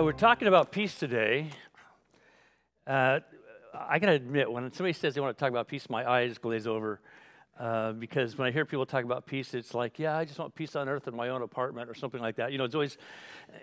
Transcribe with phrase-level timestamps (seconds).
[0.00, 1.50] Uh, we're talking about peace today.
[2.86, 3.20] Uh,
[3.74, 6.66] I gotta admit, when somebody says they want to talk about peace, my eyes glaze
[6.66, 7.00] over.
[7.58, 10.54] Uh, because when I hear people talk about peace, it's like, yeah, I just want
[10.54, 12.50] peace on earth in my own apartment or something like that.
[12.50, 12.96] You know, it's always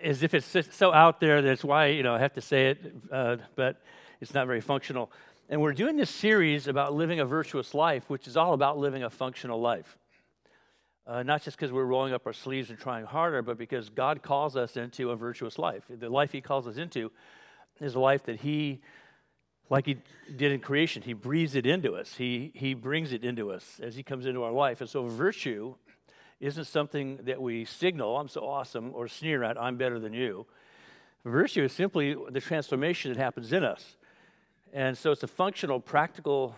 [0.00, 1.42] as if it's so- so out there.
[1.42, 3.82] That's why you know I have to say it, uh, but
[4.20, 5.10] it's not very functional.
[5.48, 9.02] And we're doing this series about living a virtuous life, which is all about living
[9.02, 9.98] a functional life.
[11.08, 14.22] Uh, not just because we're rolling up our sleeves and trying harder, but because God
[14.22, 15.84] calls us into a virtuous life.
[15.88, 17.10] The life He calls us into
[17.80, 18.82] is a life that He,
[19.70, 19.96] like He
[20.36, 22.14] did in creation, He breathes it into us.
[22.14, 24.82] He, he brings it into us as He comes into our life.
[24.82, 25.76] And so, virtue
[26.40, 30.44] isn't something that we signal, I'm so awesome, or sneer at, I'm better than you.
[31.24, 33.96] Virtue is simply the transformation that happens in us.
[34.74, 36.54] And so, it's a functional, practical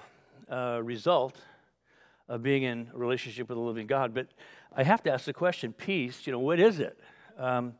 [0.50, 1.36] uh, result
[2.30, 4.14] of being in a relationship with a living God.
[4.14, 4.28] But
[4.74, 6.96] I have to ask the question peace, you know, what is it?
[7.36, 7.74] Um,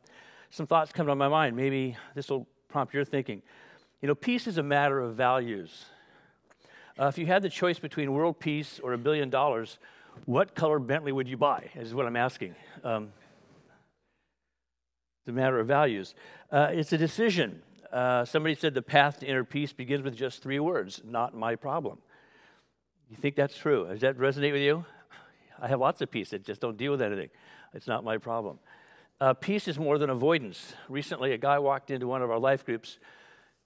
[0.49, 1.55] some thoughts come to my mind.
[1.55, 3.41] Maybe this will prompt your thinking.
[4.01, 5.85] You know, peace is a matter of values.
[6.99, 9.79] Uh, if you had the choice between world peace or a billion dollars,
[10.25, 11.69] what color Bentley would you buy?
[11.75, 12.53] Is what I'm asking.
[12.83, 13.13] Um,
[15.21, 16.13] it's a matter of values.
[16.51, 17.61] Uh, it's a decision.
[17.93, 21.55] Uh, somebody said the path to inner peace begins with just three words not my
[21.55, 21.99] problem.
[23.11, 23.87] You think that's true?
[23.89, 24.85] Does that resonate with you?
[25.61, 26.29] I have lots of peace.
[26.29, 27.29] that just don't deal with anything.
[27.73, 28.57] It's not my problem.
[29.19, 30.73] Uh, peace is more than avoidance.
[30.87, 32.99] Recently, a guy walked into one of our life groups.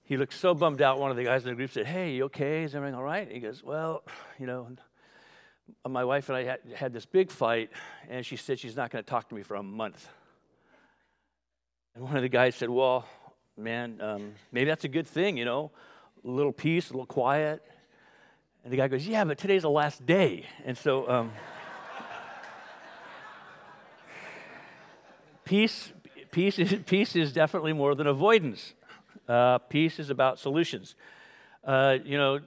[0.02, 0.98] He looked so bummed out.
[0.98, 2.64] One of the guys in the group said, Hey, you okay?
[2.64, 3.30] Is everything all right?
[3.30, 4.02] He goes, Well,
[4.36, 4.68] you know,
[5.88, 7.70] my wife and I had, had this big fight,
[8.08, 10.08] and she said she's not going to talk to me for a month.
[11.94, 13.06] And one of the guys said, Well,
[13.56, 15.70] man, um, maybe that's a good thing, you know,
[16.24, 17.62] a little peace, a little quiet.
[18.66, 20.44] And the guy goes, Yeah, but today's the last day.
[20.64, 21.32] And so, um,
[25.44, 25.92] peace,
[26.32, 28.74] peace, is, peace is definitely more than avoidance.
[29.28, 30.96] Uh, peace is about solutions.
[31.62, 32.40] Uh, you know,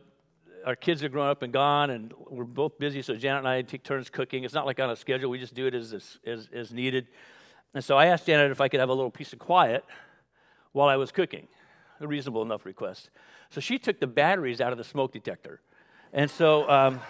[0.66, 3.01] our kids are grown up and gone, and we're both busy.
[3.01, 4.44] So Janet and I take turns cooking.
[4.44, 7.07] It's not like on a schedule; we just do it as as, as needed.
[7.74, 9.86] And so I asked Janet if I could have a little piece of quiet
[10.74, 11.48] while I was cooking,
[12.01, 13.10] a reasonable enough request.
[13.51, 15.62] So she took the batteries out of the smoke detector,
[16.13, 17.01] and so um,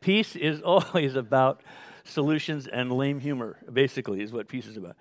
[0.00, 1.62] peace is always about
[2.04, 3.56] solutions and lame humor.
[3.72, 4.96] Basically, is what peace is about.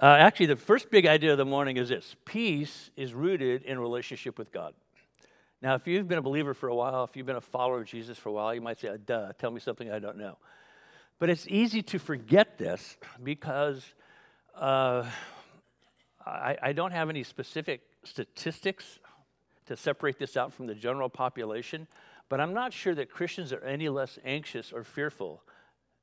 [0.00, 3.78] Uh, actually, the first big idea of the morning is this: peace is rooted in
[3.78, 4.74] relationship with God.
[5.62, 7.86] Now, if you've been a believer for a while, if you've been a follower of
[7.86, 10.36] Jesus for a while, you might say, duh, tell me something I don't know.
[11.18, 13.82] But it's easy to forget this because
[14.54, 15.04] uh,
[16.26, 18.98] I, I don't have any specific statistics
[19.66, 21.86] to separate this out from the general population,
[22.28, 25.42] but I'm not sure that Christians are any less anxious or fearful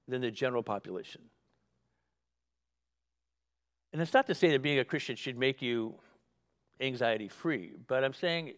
[0.07, 1.21] than the general population.
[3.92, 5.95] And it's not to say that being a Christian should make you
[6.81, 8.54] anxiety free, but I'm saying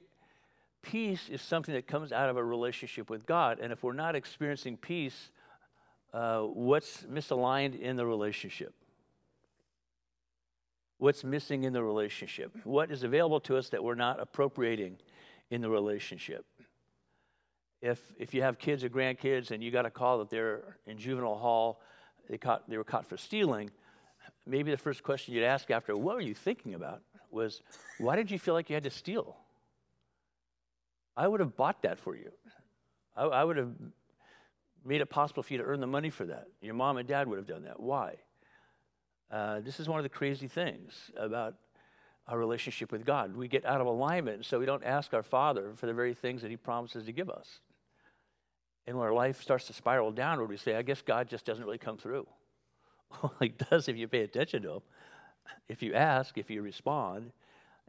[0.82, 3.60] peace is something that comes out of a relationship with God.
[3.60, 5.32] And if we're not experiencing peace,
[6.14, 8.74] uh, what's misaligned in the relationship?
[10.98, 12.56] What's missing in the relationship?
[12.64, 14.98] What is available to us that we're not appropriating
[15.50, 16.46] in the relationship?
[17.82, 20.98] If, if you have kids or grandkids and you got a call that they're in
[20.98, 21.82] juvenile hall,
[22.30, 23.70] they, caught, they were caught for stealing,
[24.48, 27.02] maybe the first question you'd ask after, what were you thinking about?
[27.36, 27.62] was,
[28.00, 29.36] why did you feel like you had to steal?
[31.16, 32.32] I would have bought that for you.
[33.16, 33.74] I, I would have
[34.84, 36.48] made it possible for you to earn the money for that.
[36.62, 37.80] Your mom and dad would have done that.
[37.80, 38.16] Why?
[39.32, 41.56] Uh, this is one of the crazy things about
[42.28, 43.36] our relationship with God.
[43.36, 46.42] We get out of alignment, so we don't ask our Father for the very things
[46.42, 47.60] that He promises to give us.
[48.88, 51.64] And when our life starts to spiral downward, we say, I guess God just doesn't
[51.64, 52.28] really come through.
[53.22, 54.82] Well, He does if you pay attention to Him.
[55.70, 57.32] If you ask, if you respond,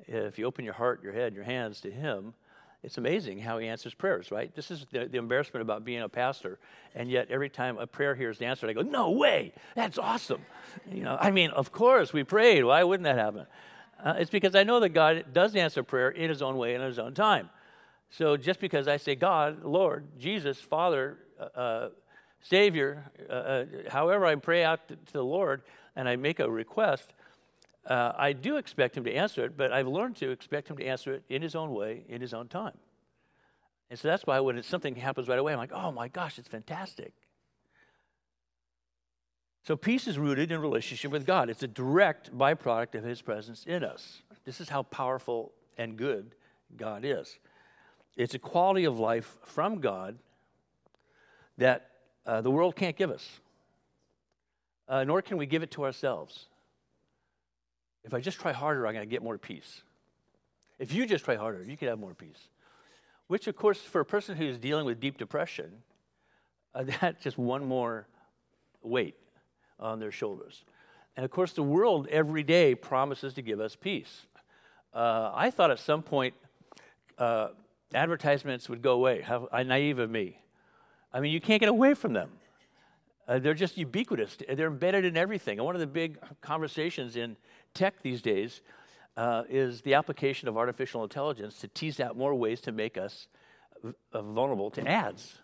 [0.06, 2.34] if you open your heart, your head, your hands to Him,
[2.82, 4.54] it's amazing how he answers prayers, right?
[4.54, 6.58] This is the, the, embarrassment about being a pastor.
[6.94, 10.42] And yet, every time a prayer here is answered, I go, No way, that's awesome.
[10.90, 12.64] You know, I mean, of course, we prayed.
[12.64, 13.46] Why wouldn't that happen?
[14.02, 16.82] Uh, it's because I know that God does answer prayer in his own way and
[16.82, 17.48] in his own time.
[18.10, 21.88] So just because I say God, Lord, Jesus, Father, uh, uh
[22.42, 25.62] Savior, uh, uh, however I pray out to, to, the Lord
[25.96, 27.12] and I make a request,
[27.86, 30.84] uh, I do expect him to answer it, but I've learned to expect him to
[30.84, 32.76] answer it in his own way, in his own time.
[33.90, 36.48] And so that's why when something happens right away, I'm like, oh my gosh, it's
[36.48, 37.12] fantastic.
[39.62, 41.50] So peace is rooted in relationship with God.
[41.50, 44.22] It's a direct byproduct of his presence in us.
[44.44, 46.34] This is how powerful and good
[46.76, 47.38] God is.
[48.16, 50.18] It's a quality of life from God
[51.58, 51.90] that
[52.24, 53.28] uh, the world can't give us,
[54.88, 56.46] uh, nor can we give it to ourselves.
[58.06, 59.82] If I just try harder, I'm going to get more peace.
[60.78, 62.48] If you just try harder, you can have more peace.
[63.26, 65.72] Which, of course, for a person who's dealing with deep depression,
[66.72, 68.06] uh, that's just one more
[68.82, 69.16] weight
[69.80, 70.64] on their shoulders.
[71.16, 74.26] And of course, the world every day promises to give us peace.
[74.94, 76.34] Uh, I thought at some point
[77.18, 77.48] uh,
[77.92, 79.20] advertisements would go away.
[79.22, 80.38] How naive of me.
[81.12, 82.30] I mean, you can't get away from them.
[83.26, 84.36] Uh, they're just ubiquitous.
[84.48, 85.58] They're embedded in everything.
[85.58, 87.36] And one of the big conversations in
[87.76, 88.62] tech these days
[89.16, 93.28] uh, is the application of artificial intelligence to tease out more ways to make us
[94.12, 95.38] uh, vulnerable to ads.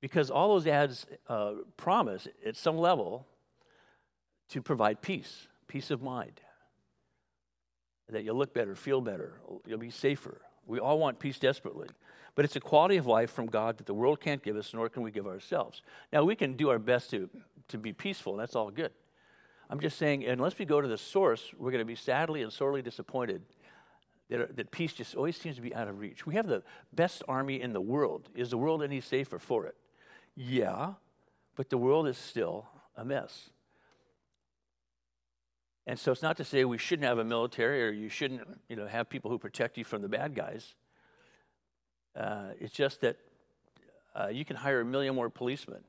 [0.00, 3.26] Because all those ads uh, promise, at some level,
[4.50, 6.40] to provide peace, peace of mind.
[8.08, 9.32] That you'll look better, feel better,
[9.66, 10.40] you'll be safer.
[10.66, 11.88] We all want peace desperately.
[12.36, 14.88] But it's a quality of life from God that the world can't give us, nor
[14.88, 15.82] can we give ourselves.
[16.12, 17.30] Now, we can do our best to,
[17.68, 18.92] to be peaceful, and that's all good.
[19.68, 22.52] I'm just saying, unless we go to the source, we're going to be sadly and
[22.52, 23.42] sorely disappointed
[24.28, 26.26] that, that peace just always seems to be out of reach.
[26.26, 28.28] We have the best army in the world.
[28.34, 29.76] Is the world any safer for it?
[30.34, 30.94] Yeah,
[31.54, 33.50] but the world is still a mess.
[35.86, 38.74] And so it's not to say we shouldn't have a military or you shouldn't you
[38.74, 40.74] know, have people who protect you from the bad guys.
[42.16, 43.16] Uh, it's just that
[44.14, 45.84] uh, you can hire a million more policemen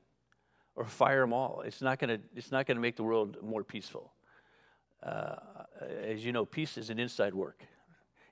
[0.77, 1.61] or fire them all.
[1.65, 4.13] It's not going to it's not going to make the world more peaceful.
[5.03, 5.35] Uh,
[6.03, 7.63] as you know, peace is an inside work.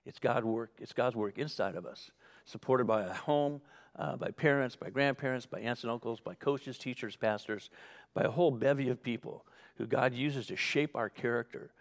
[0.06, 0.72] It's God work.
[0.80, 2.12] It's God's work inside of us,
[2.46, 3.62] supported by a home,
[3.98, 7.70] uh, by parents, by grandparents, by aunts and uncles, by coaches, teachers, pastors,
[8.14, 9.46] by a whole bevy of people
[9.78, 11.72] who God uses to shape our character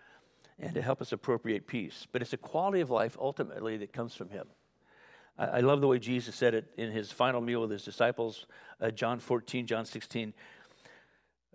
[0.59, 2.07] and to help us appropriate peace.
[2.11, 4.47] But it's a quality of life ultimately that comes from Him.
[5.39, 8.47] I, I love the way Jesus said it in his final meal with his disciples,
[8.81, 10.33] uh, John 14, John 16.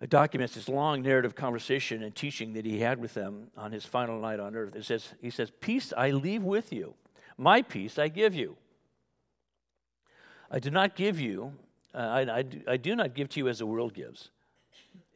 [0.08, 4.20] Documents this long narrative conversation and teaching that he had with them on his final
[4.20, 4.75] night on earth.
[4.75, 6.94] It says, he says, Peace I leave with you,
[7.38, 8.56] my peace I give you.
[10.51, 11.53] I do not give you,
[11.94, 14.29] uh, I, I, do, I do not give to you as the world gives,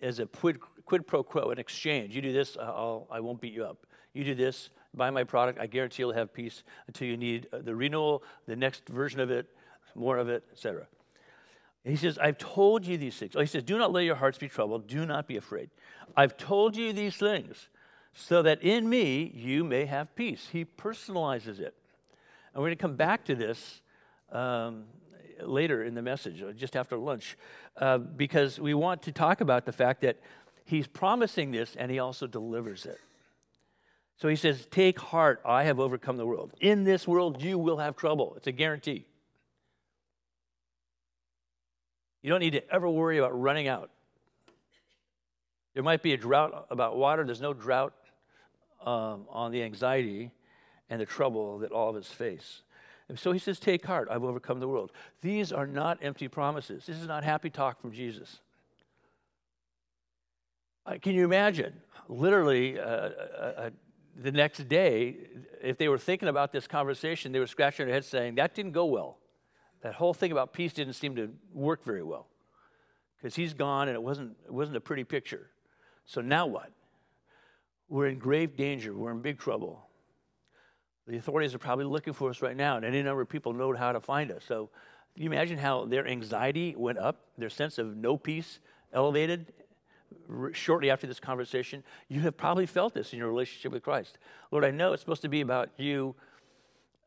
[0.01, 2.15] as a quid, quid pro quo, an exchange.
[2.15, 3.87] You do this, I'll, I won't beat you up.
[4.13, 7.59] You do this, buy my product, I guarantee you'll have peace until you need uh,
[7.59, 9.47] the renewal, the next version of it,
[9.95, 10.85] more of it, etc.
[11.83, 13.35] He says, I've told you these things.
[13.35, 14.87] Oh, he says, Do not let your hearts be troubled.
[14.87, 15.69] Do not be afraid.
[16.15, 17.67] I've told you these things
[18.13, 20.47] so that in me you may have peace.
[20.51, 21.75] He personalizes it.
[22.53, 23.81] And we're going to come back to this
[24.31, 24.85] um,
[25.41, 27.37] later in the message, uh, just after lunch,
[27.77, 30.19] uh, because we want to talk about the fact that
[30.65, 32.99] he's promising this and he also delivers it.
[34.17, 36.53] So he says, Take heart, I have overcome the world.
[36.61, 38.35] In this world, you will have trouble.
[38.37, 39.05] It's a guarantee.
[42.23, 43.91] You don't need to ever worry about running out.
[45.73, 47.93] There might be a drought about water, there's no drought
[48.83, 50.31] um, on the anxiety
[50.89, 52.61] and the trouble that all of us face.
[53.09, 54.91] And so he says, Take heart, I've overcome the world.
[55.21, 56.85] These are not empty promises.
[56.85, 58.39] This is not happy talk from Jesus.
[60.85, 61.73] Uh, can you imagine?
[62.07, 63.69] Literally, uh, uh, uh,
[64.21, 65.17] the next day,
[65.61, 68.71] if they were thinking about this conversation, they were scratching their heads saying, That didn't
[68.71, 69.17] go well.
[69.83, 72.27] That whole thing about peace didn't seem to work very well
[73.17, 75.49] because he's gone and it wasn't, it wasn't a pretty picture.
[76.05, 76.71] So now what?
[77.89, 78.93] We're in grave danger.
[78.93, 79.87] We're in big trouble.
[81.07, 83.73] The authorities are probably looking for us right now, and any number of people know
[83.73, 84.43] how to find us.
[84.47, 84.69] So,
[85.15, 88.59] you imagine how their anxiety went up, their sense of no peace
[88.93, 89.53] elevated
[90.53, 91.83] shortly after this conversation?
[92.07, 94.17] You have probably felt this in your relationship with Christ.
[94.49, 96.15] Lord, I know it's supposed to be about you,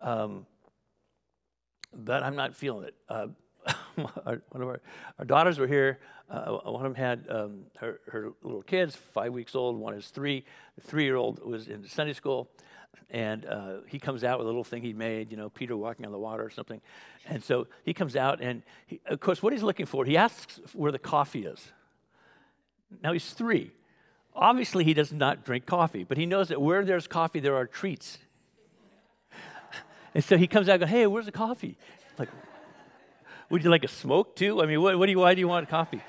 [0.02, 0.47] um,
[1.95, 2.95] but I'm not feeling it.
[3.09, 3.28] Uh,
[4.26, 4.81] our, one of our,
[5.19, 5.99] our daughters were here.
[6.31, 9.76] Uh, one of them had um, her, her little kids, five weeks old.
[9.76, 10.45] One is three.
[10.76, 12.50] The three-year-old was in Sunday school,
[13.11, 16.05] and uh, he comes out with a little thing he made, you know, Peter walking
[16.05, 16.81] on the water or something.
[17.26, 20.61] And so he comes out, and he, of course, what he's looking for, he asks
[20.73, 21.73] where the coffee is.
[23.02, 23.71] Now he's three.
[24.35, 27.66] Obviously, he does not drink coffee, but he knows that where there's coffee, there are
[27.66, 28.19] treats.
[30.16, 31.76] And so he comes out and goes, Hey, where's the coffee?
[32.18, 32.30] Like,
[33.50, 34.62] would you like a smoke too?
[34.62, 36.02] I mean, what, what do you, why do you want coffee?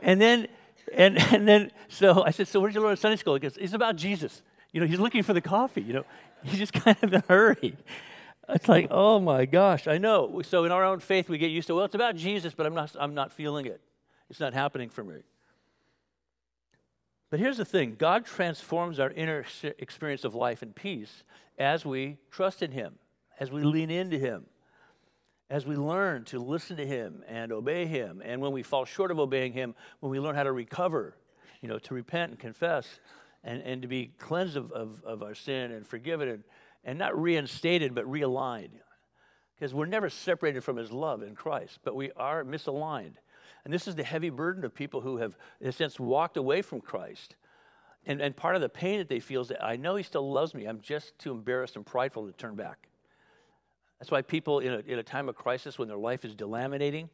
[0.00, 0.46] And then,
[0.94, 3.34] and, and then, so I said, so what did you learn at Sunday school?
[3.34, 4.42] He goes, it's about Jesus.
[4.70, 6.04] You know, he's looking for the coffee, you know.
[6.44, 7.76] He's just kind of in a hurry.
[8.48, 10.40] It's like, oh my gosh, I know.
[10.42, 12.74] So in our own faith, we get used to, well, it's about Jesus, but I'm
[12.74, 13.80] not, I'm not feeling it.
[14.30, 15.16] It's not happening for me.
[17.28, 19.44] But here's the thing God transforms our inner
[19.80, 21.24] experience of life and peace
[21.58, 22.94] as we trust in Him,
[23.38, 24.46] as we lean into Him
[25.50, 29.10] as we learn to listen to him and obey him and when we fall short
[29.10, 31.16] of obeying him when we learn how to recover
[31.60, 33.00] you know to repent and confess
[33.44, 36.44] and, and to be cleansed of, of, of our sin and forgiven and,
[36.84, 38.80] and not reinstated but realigned.
[39.54, 43.14] Because we're never separated from his love in christ but we are misaligned.
[43.64, 46.62] And this is the heavy burden of people who have in a sense walked away
[46.62, 47.36] from christ.
[48.06, 50.30] And, and part of the pain that they feel is that i know he still
[50.30, 50.66] loves me.
[50.66, 52.88] I'm just too embarrassed and prideful to turn back
[53.98, 57.08] that's why people in a, in a time of crisis, when their life is delaminating,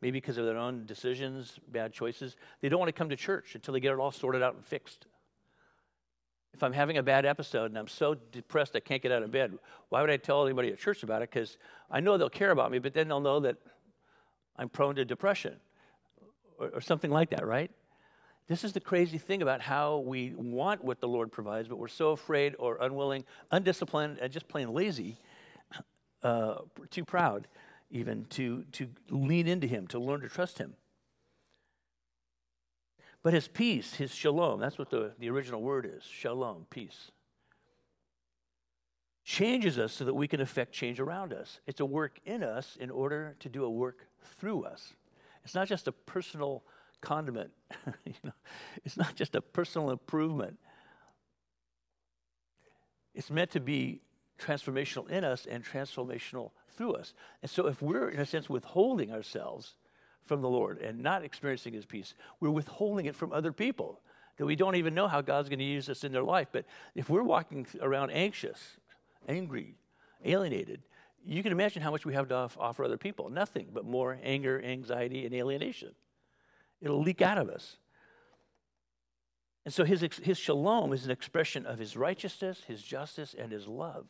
[0.00, 3.54] maybe because of their own decisions, bad choices, they don't want to come to church
[3.54, 5.06] until they get it all sorted out and fixed.
[6.52, 9.30] If I'm having a bad episode and I'm so depressed I can't get out of
[9.30, 11.30] bed, why would I tell anybody at church about it?
[11.30, 11.56] Because
[11.90, 13.56] I know they'll care about me, but then they'll know that
[14.56, 15.56] I'm prone to depression
[16.58, 17.70] or, or something like that, right?
[18.46, 21.88] This is the crazy thing about how we want what the Lord provides, but we're
[21.88, 25.16] so afraid or unwilling, undisciplined, and just plain lazy
[26.24, 26.56] uh,
[26.90, 27.46] too proud
[27.90, 30.74] even to, to lean into him, to learn to trust him.
[33.22, 37.10] But his peace, his shalom, that's what the, the original word is shalom, peace,
[39.24, 41.60] changes us so that we can affect change around us.
[41.66, 44.06] It's a work in us in order to do a work
[44.38, 44.92] through us.
[45.44, 46.64] It's not just a personal
[47.00, 47.50] condiment,
[48.04, 48.32] you know,
[48.84, 50.58] it's not just a personal improvement.
[53.14, 54.00] It's meant to be
[54.38, 57.14] transformational in us and transformational through us.
[57.42, 59.74] And so, if we're, in a sense, withholding ourselves
[60.24, 64.00] from the Lord and not experiencing His peace, we're withholding it from other people
[64.36, 66.48] that we don't even know how God's going to use us in their life.
[66.50, 66.64] But
[66.94, 68.58] if we're walking around anxious,
[69.28, 69.76] angry,
[70.24, 70.82] alienated,
[71.24, 73.30] you can imagine how much we have to offer other people.
[73.30, 75.92] Nothing but more anger, anxiety, and alienation.
[76.80, 77.76] It'll leak out of us.
[79.64, 83.66] And so his, his shalom is an expression of his righteousness, his justice, and his
[83.66, 84.06] love.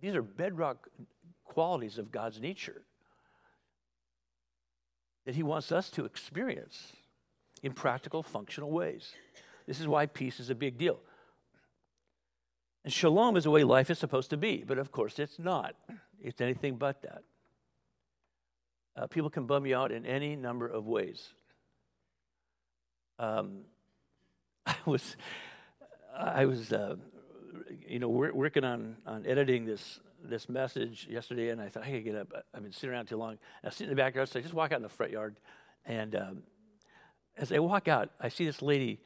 [0.00, 0.88] These are bedrock
[1.44, 2.82] qualities of God's nature
[5.24, 6.92] that He wants us to experience
[7.62, 9.12] in practical, functional ways.
[9.66, 10.98] This is why peace is a big deal.
[12.84, 15.74] And shalom is the way life is supposed to be, but of course it's not.
[16.20, 17.22] It's anything but that.
[18.96, 21.30] Uh, people can bum you out in any number of ways.
[23.18, 23.60] Um,
[24.66, 25.16] I was,
[26.16, 26.96] I was, uh,
[27.88, 31.90] you know, wor- working on on editing this this message yesterday, and I thought I
[31.90, 32.28] could get up.
[32.54, 33.38] I've been sitting around too long.
[33.62, 35.36] I sitting in the backyard, so I just walk out in the front yard,
[35.84, 36.42] and um,
[37.36, 39.00] as I walk out, I see this lady.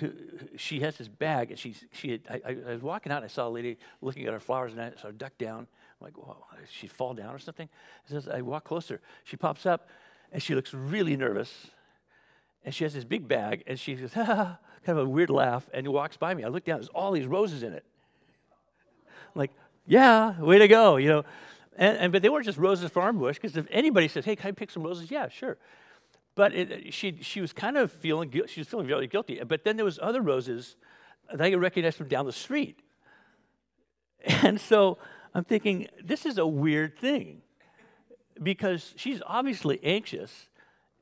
[0.00, 0.10] Who,
[0.56, 2.10] she has this bag, and she's she.
[2.12, 4.72] Had, I, I- was walking out, and I saw a lady looking at her flowers,
[4.72, 5.60] and I so I ducked down.
[5.60, 5.66] I'm
[6.00, 7.68] like, "Whoa, did she fall down or something?"
[8.10, 9.88] As I walk closer, she pops up,
[10.32, 11.68] and she looks really nervous,
[12.64, 15.86] and she has this big bag, and she says, kind of a weird laugh, and
[15.88, 16.44] walks by me.
[16.44, 17.84] I look down, there's all these roses in it.
[19.06, 19.50] I'm like,
[19.86, 21.24] yeah, way to go, you know.
[21.76, 24.36] And, and but they weren't just roses from our bush, because if anybody says, hey,
[24.36, 25.10] can I pick some roses?
[25.10, 25.58] Yeah, sure.
[26.34, 29.40] But it, she, she was kind of feeling, she was feeling very guilty.
[29.46, 30.76] But then there was other roses
[31.30, 32.80] that I could recognize from down the street.
[34.24, 34.98] And so
[35.34, 37.42] I'm thinking, this is a weird thing
[38.42, 40.48] because she's obviously anxious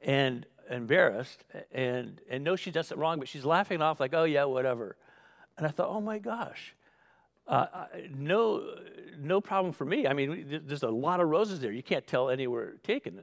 [0.02, 4.24] and embarrassed and, and knows she does it wrong, but she's laughing off like, oh,
[4.24, 4.96] yeah, whatever.
[5.56, 6.74] And I thought, oh my gosh,
[7.46, 7.66] uh,
[8.14, 8.62] no,
[9.18, 10.06] no problem for me.
[10.06, 11.72] I mean, there's a lot of roses there.
[11.72, 13.20] You can't tell any were taken.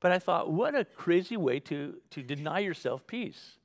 [0.00, 3.58] But I thought, what a crazy way to, to deny yourself peace.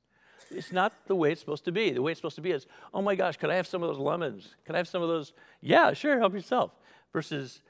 [0.50, 1.90] It's not the way it's supposed to be.
[1.90, 3.88] The way it's supposed to be is, oh my gosh, could I have some of
[3.88, 4.56] those lemons?
[4.64, 5.32] Could I have some of those?
[5.60, 6.72] Yeah, sure, help yourself.
[7.12, 7.60] Versus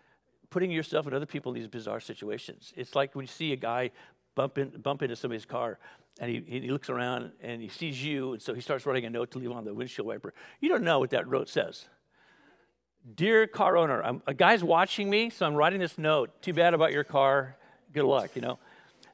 [0.50, 2.72] putting yourself and other people in these bizarre situations.
[2.76, 3.90] It's like when you see a guy
[4.34, 5.78] bump, in, bump into somebody's car
[6.20, 9.10] and he, he looks around and he sees you, and so he starts writing a
[9.10, 10.34] note to leave on the windshield wiper.
[10.60, 11.86] You don't know what that note says.
[13.14, 16.42] Dear car owner, I'm, a guy's watching me, so I'm writing this note.
[16.42, 17.56] Too bad about your car.
[17.92, 18.58] Good luck, you know.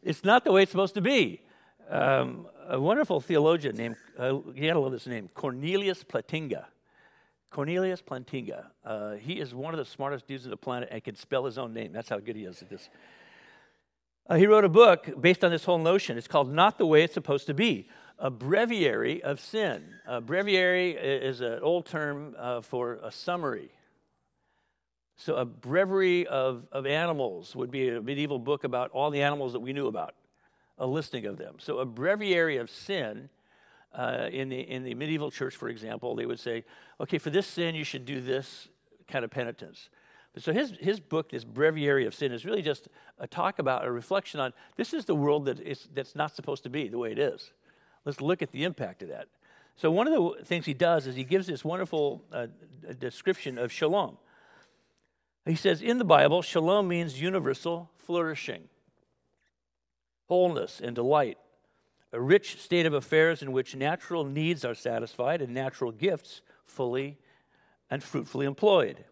[0.02, 1.40] It's not the way it's supposed to be.
[1.88, 6.66] Um, a wonderful theologian named, uh, you gotta love this name, Cornelius Platinga.
[7.50, 8.66] Cornelius Plantinga.
[8.85, 11.57] Uh, he is one of the smartest dudes on the planet and can spell his
[11.57, 11.92] own name.
[11.92, 12.90] That's how good he is at this.
[14.28, 16.18] Uh, he wrote a book based on this whole notion.
[16.18, 17.88] It's called Not the Way It's Supposed to Be
[18.18, 19.82] A Breviary of Sin.
[20.06, 23.70] A breviary is an old term uh, for a summary.
[25.16, 29.54] So, a breviary of, of animals would be a medieval book about all the animals
[29.54, 30.14] that we knew about,
[30.76, 31.54] a listing of them.
[31.58, 33.30] So, a breviary of sin
[33.94, 36.64] uh, in, the, in the medieval church, for example, they would say,
[37.00, 38.68] okay, for this sin, you should do this
[39.08, 39.88] kind of penitence.
[40.38, 43.90] So his, his book, this Breviary of Sin, is really just a talk about, a
[43.90, 47.12] reflection on this is the world that is, that's not supposed to be the way
[47.12, 47.53] it is.
[48.05, 49.29] Let's look at the impact of that.
[49.77, 52.46] So, one of the things he does is he gives this wonderful uh,
[52.98, 54.18] description of shalom.
[55.44, 58.64] He says, in the Bible, shalom means universal flourishing,
[60.27, 61.38] wholeness, and delight
[62.12, 67.18] a rich state of affairs in which natural needs are satisfied and natural gifts fully
[67.90, 69.05] and fruitfully employed.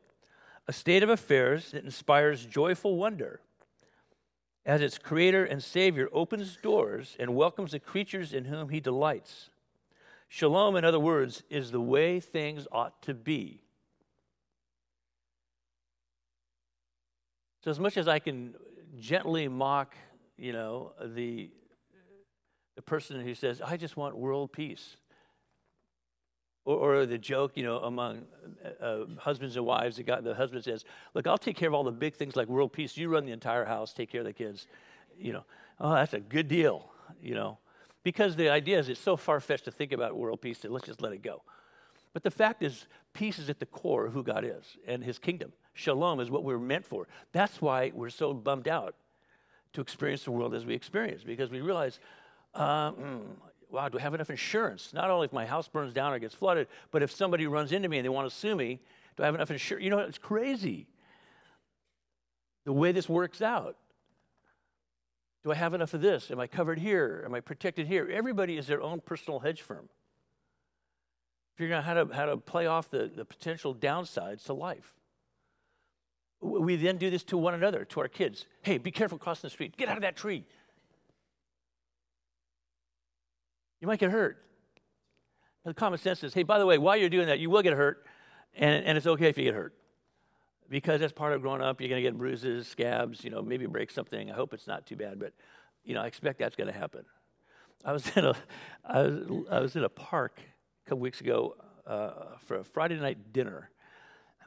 [0.68, 3.40] A state of affairs that inspires joyful wonder
[4.64, 9.50] as its creator and savior opens doors and welcomes the creatures in whom he delights.
[10.28, 13.62] Shalom, in other words, is the way things ought to be.
[17.62, 18.54] So, as much as I can
[18.98, 19.94] gently mock,
[20.36, 21.50] you know, the
[22.76, 24.96] the person who says, I just want world peace.
[26.66, 28.22] Or, or the joke, you know, among
[28.62, 31.74] uh, uh, husbands and wives, the, guy, the husband says, Look, I'll take care of
[31.74, 32.96] all the big things like world peace.
[32.96, 34.66] You run the entire house, take care of the kids.
[35.18, 35.44] You know,
[35.80, 36.90] oh, that's a good deal,
[37.22, 37.58] you know.
[38.02, 40.86] Because the idea is it's so far fetched to think about world peace that let's
[40.86, 41.42] just let it go.
[42.12, 45.18] But the fact is, peace is at the core of who God is and his
[45.18, 45.52] kingdom.
[45.74, 47.06] Shalom is what we're meant for.
[47.32, 48.94] That's why we're so bummed out
[49.74, 52.00] to experience the world as we experience, because we realize,
[52.54, 53.20] um, mm,
[53.76, 54.92] wow, do I have enough insurance?
[54.94, 57.88] Not only if my house burns down or gets flooded, but if somebody runs into
[57.88, 58.80] me and they want to sue me,
[59.16, 59.84] do I have enough insurance?
[59.84, 60.86] You know, it's crazy
[62.64, 63.76] the way this works out.
[65.44, 66.30] Do I have enough of this?
[66.30, 67.22] Am I covered here?
[67.24, 68.08] Am I protected here?
[68.10, 69.88] Everybody is their own personal hedge firm.
[71.54, 74.94] Figuring out how to, how to play off the, the potential downsides to life.
[76.40, 78.46] We then do this to one another, to our kids.
[78.62, 79.76] Hey, be careful crossing the street.
[79.76, 80.44] Get out of that tree.
[83.80, 84.42] You might get hurt.
[85.64, 87.62] But The common sense is, hey, by the way, while you're doing that, you will
[87.62, 88.06] get hurt,
[88.54, 89.74] and, and it's okay if you get hurt.
[90.68, 91.80] Because that's part of growing up.
[91.80, 94.30] You're going to get bruises, scabs, you know, maybe break something.
[94.30, 95.32] I hope it's not too bad, but,
[95.84, 97.04] you know, I expect that's going to happen.
[97.84, 98.34] I was in a,
[98.84, 102.98] I was, I was in a park a couple weeks ago uh, for a Friday
[102.98, 103.70] night dinner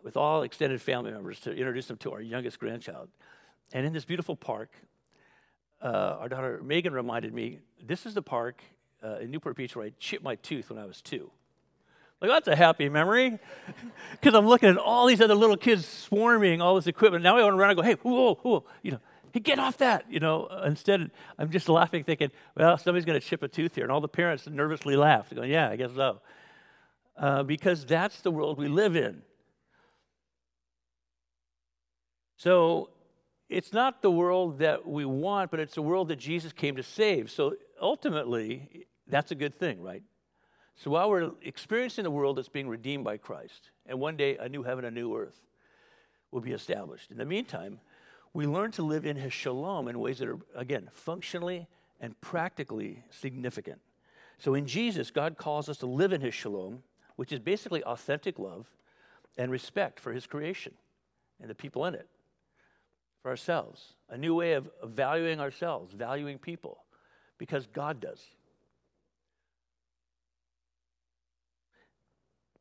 [0.04, 3.10] with all extended family members to introduce them to our youngest grandchild.
[3.74, 4.72] And in this beautiful park,
[5.82, 8.64] uh, our daughter Megan reminded me this is the park
[9.04, 11.32] uh, in Newport Beach where I chipped my tooth when I was two.
[12.22, 13.40] Like, that's a happy memory.
[14.12, 17.24] Because I'm looking at all these other little kids swarming all this equipment.
[17.24, 19.00] Now I want to run and go, hey, whoa, whoa, you know,
[19.32, 20.06] hey, get off that.
[20.10, 23.86] You know, instead, I'm just laughing, thinking, well, somebody's going to chip a tooth here.
[23.86, 26.20] And all the parents nervously laugh, going, yeah, I guess so.
[27.16, 29.22] Uh, because that's the world we live in.
[32.36, 32.90] So
[33.50, 36.84] it's not the world that we want, but it's the world that Jesus came to
[36.84, 37.32] save.
[37.32, 40.04] So ultimately, that's a good thing, right?
[40.76, 44.48] So while we're experiencing the world that's being redeemed by Christ, and one day a
[44.48, 45.42] new heaven, a new earth
[46.32, 47.12] will be established.
[47.12, 47.80] In the meantime,
[48.34, 51.68] we learn to live in his shalom in ways that are, again, functionally
[52.00, 53.82] and practically significant.
[54.38, 56.84] So in Jesus, God calls us to live in his shalom,
[57.18, 58.68] which is basically authentic love
[59.38, 60.74] and respect for his creation
[61.42, 62.08] and the people in it,
[63.22, 66.84] for ourselves, a new way of valuing ourselves, valuing people,
[67.38, 68.24] because God does.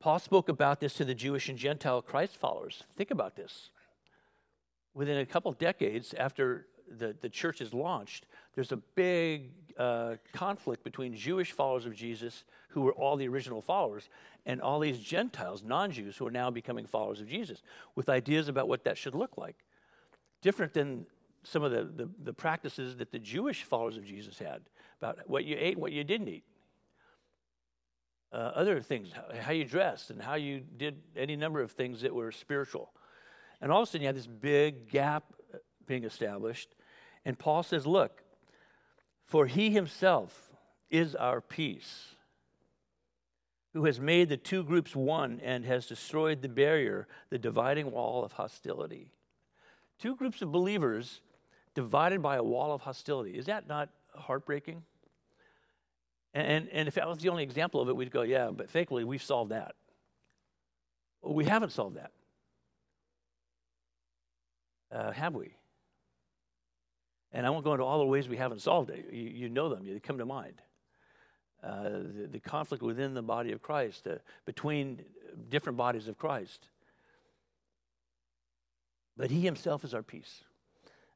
[0.00, 2.84] Paul spoke about this to the Jewish and Gentile Christ followers.
[2.96, 3.70] Think about this.
[4.94, 10.84] Within a couple decades after the, the church is launched, there's a big uh, conflict
[10.84, 14.08] between Jewish followers of Jesus, who were all the original followers,
[14.46, 17.62] and all these Gentiles, non Jews, who are now becoming followers of Jesus,
[17.94, 19.56] with ideas about what that should look like.
[20.42, 21.06] Different than
[21.42, 24.62] some of the, the, the practices that the Jewish followers of Jesus had
[25.00, 26.44] about what you ate and what you didn't eat
[28.32, 29.08] uh, other things,
[29.40, 32.92] how you dressed and how you did any number of things that were spiritual.
[33.60, 36.74] And all of a sudden, you have this big gap uh, being established.
[37.24, 38.22] And Paul says, Look,
[39.24, 40.52] for he himself
[40.90, 42.14] is our peace,
[43.72, 48.24] who has made the two groups one and has destroyed the barrier, the dividing wall
[48.24, 49.12] of hostility.
[49.98, 51.20] Two groups of believers
[51.74, 53.32] divided by a wall of hostility.
[53.32, 54.82] Is that not heartbreaking?
[56.38, 59.03] And, and if that was the only example of it, we'd go, yeah, but thankfully
[59.03, 59.74] we've solved that.
[61.20, 62.12] Well, we haven't solved that.
[64.92, 65.57] Uh, have we?
[67.33, 69.07] And I won't go into all the ways we haven't solved it.
[69.12, 70.62] You, you know them, they come to mind.
[71.62, 74.14] Uh, the, the, conflict within the body of Christ, uh,
[74.46, 75.01] between
[75.51, 76.68] different bodies of Christ.
[79.16, 80.44] But He Himself is our peace.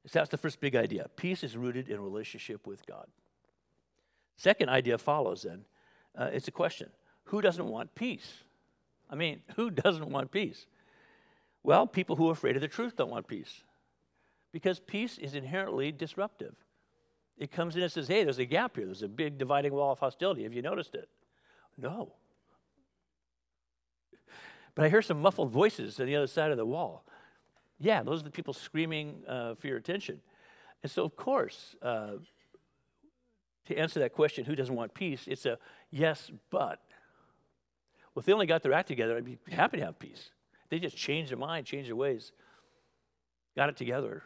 [0.06, 1.08] So that's the first big idea.
[1.14, 3.06] Peace is rooted in relationship with God.
[4.36, 5.64] Second idea follows then.
[6.16, 6.90] Uh, it's a question
[7.24, 8.44] Who doesn't want peace?
[9.10, 10.66] I mean, who doesn't want peace?
[11.62, 13.62] Well, people who are afraid of the truth don't want peace
[14.52, 16.54] because peace is inherently disruptive.
[17.38, 18.84] It comes in and says, hey, there's a gap here.
[18.84, 20.42] There's a big dividing wall of hostility.
[20.42, 21.08] Have you noticed it?
[21.78, 22.12] No.
[24.74, 27.04] But I hear some muffled voices on the other side of the wall.
[27.78, 30.20] Yeah, those are the people screaming uh, for your attention.
[30.82, 32.12] And so, of course, uh,
[33.66, 35.24] to answer that question, who doesn't want peace?
[35.26, 35.58] It's a
[35.90, 36.80] yes, but.
[38.14, 40.30] Well, if they only got their act together, I'd be happy to have peace.
[40.68, 42.32] They just changed their mind, changed their ways,
[43.56, 44.22] got it together,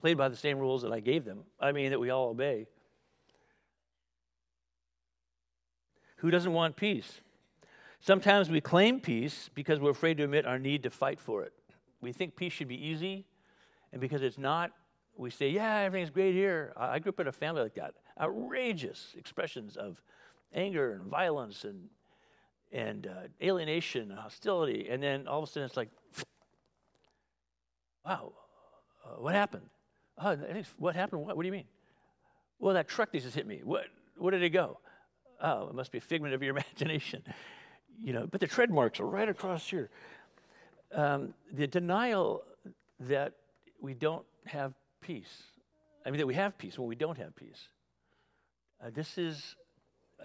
[0.00, 1.40] played by the same rules that I gave them.
[1.60, 2.66] I mean, that we all obey.
[6.16, 7.20] Who doesn't want peace?
[8.00, 11.52] Sometimes we claim peace because we're afraid to admit our need to fight for it.
[12.00, 13.24] We think peace should be easy,
[13.92, 14.72] and because it's not,
[15.16, 16.72] we say, yeah, everything's great here.
[16.76, 17.94] I grew up in a family like that.
[18.20, 20.02] Outrageous expressions of
[20.52, 21.88] anger and violence and,
[22.72, 24.88] and uh, alienation and hostility.
[24.90, 25.90] And then all of a sudden it's like,
[28.04, 28.32] wow,
[29.04, 29.66] uh, what happened?
[30.18, 30.36] Oh,
[30.78, 31.24] what happened?
[31.24, 31.66] What, what do you mean?
[32.58, 33.60] Well, that truck just hit me.
[33.64, 34.78] What, where did it go?
[35.40, 37.22] Oh, it must be a figment of your imagination.
[38.02, 39.90] You know, but the tread marks are right across here.
[40.92, 42.42] Um, the denial
[43.00, 43.32] that
[43.80, 44.74] we don't have
[45.04, 45.42] peace.
[46.04, 47.68] I mean, that we have peace when we don't have peace.
[48.82, 49.54] Uh, this is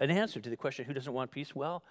[0.00, 1.54] an answer to the question who doesn't want peace?
[1.54, 1.82] Well,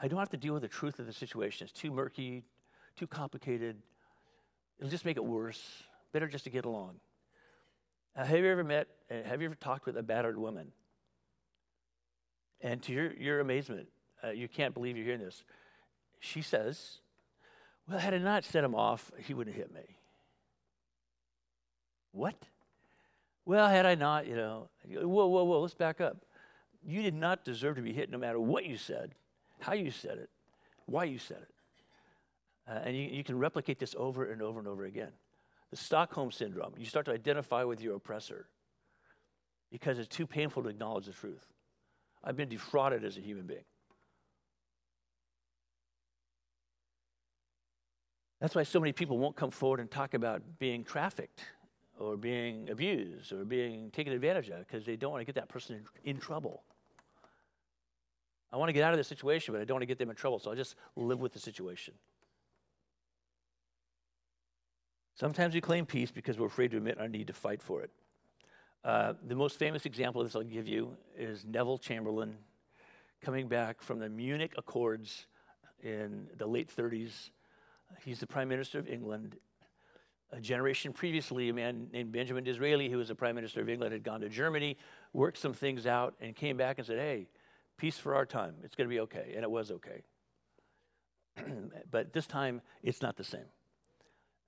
[0.00, 1.66] I don't have to deal with the truth of the situation.
[1.66, 2.44] It's too murky,
[2.96, 3.76] too complicated.
[4.78, 5.62] It'll just make it worse.
[6.12, 6.96] Better just to get along.
[8.16, 10.72] Uh, have you ever met, uh, have you ever talked with a battered woman?
[12.60, 13.88] And to your, your amazement,
[14.22, 15.44] uh, you can't believe you're hearing this.
[16.20, 16.98] She says,
[17.88, 19.98] Well, had I not set him off, he wouldn't hit me.
[22.14, 22.36] What?
[23.44, 26.16] Well, had I not, you know, whoa, whoa, whoa, let's back up.
[26.86, 29.14] You did not deserve to be hit no matter what you said,
[29.58, 30.30] how you said it,
[30.86, 31.54] why you said it.
[32.70, 35.10] Uh, and you, you can replicate this over and over and over again.
[35.70, 38.46] The Stockholm Syndrome, you start to identify with your oppressor
[39.72, 41.44] because it's too painful to acknowledge the truth.
[42.22, 43.64] I've been defrauded as a human being.
[48.40, 51.42] That's why so many people won't come forward and talk about being trafficked
[51.98, 55.48] or being abused or being taken advantage of because they don't want to get that
[55.48, 56.62] person in, in trouble.
[58.52, 60.10] I want to get out of this situation, but I don't want to get them
[60.10, 61.94] in trouble, so I'll just live with the situation.
[65.16, 67.90] Sometimes we claim peace because we're afraid to admit our need to fight for it.
[68.84, 72.36] Uh, the most famous example of this I'll give you is Neville Chamberlain
[73.22, 75.26] coming back from the Munich Accords
[75.82, 77.30] in the late 30s.
[78.04, 79.36] He's the Prime Minister of England.
[80.34, 83.92] A generation previously, a man named Benjamin Disraeli, who was the Prime Minister of England,
[83.92, 84.76] had gone to Germany,
[85.12, 87.28] worked some things out, and came back and said, Hey,
[87.76, 88.54] peace for our time.
[88.64, 89.32] It's going to be okay.
[89.36, 90.02] And it was okay.
[91.90, 93.44] but this time, it's not the same.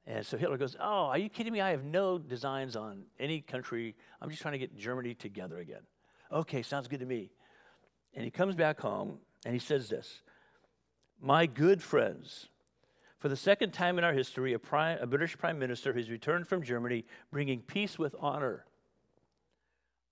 [0.08, 1.60] And so Hitler goes, Oh, are you kidding me?
[1.60, 3.94] I have no designs on any country.
[4.20, 5.82] I'm just trying to get Germany together again.
[6.32, 7.30] Okay, sounds good to me.
[8.14, 10.20] And he comes back home and he says this
[11.20, 12.48] My good friends,
[13.26, 16.46] for the second time in our history, a, prime, a British prime minister has returned
[16.46, 18.64] from Germany bringing peace with honor.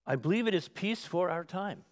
[0.04, 1.84] I believe it is peace for our time.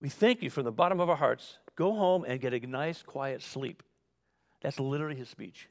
[0.00, 1.58] We thank you from the bottom of our hearts.
[1.76, 3.84] Go home and get a nice, quiet sleep.
[4.60, 5.68] That's literally his speech.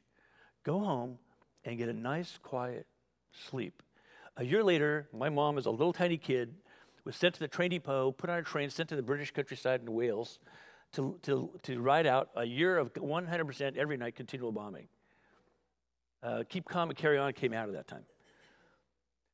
[0.64, 1.18] Go home
[1.66, 2.86] and get a nice, quiet
[3.50, 3.82] sleep.
[4.38, 6.54] A year later, my mom, as a little tiny kid,
[7.04, 9.82] was sent to the train depot, put on a train, sent to the British countryside
[9.82, 10.38] in Wales
[10.92, 14.88] to, to, to ride out a year of 100% every night continual bombing.
[16.22, 18.04] Uh, keep calm and carry on came out of that time.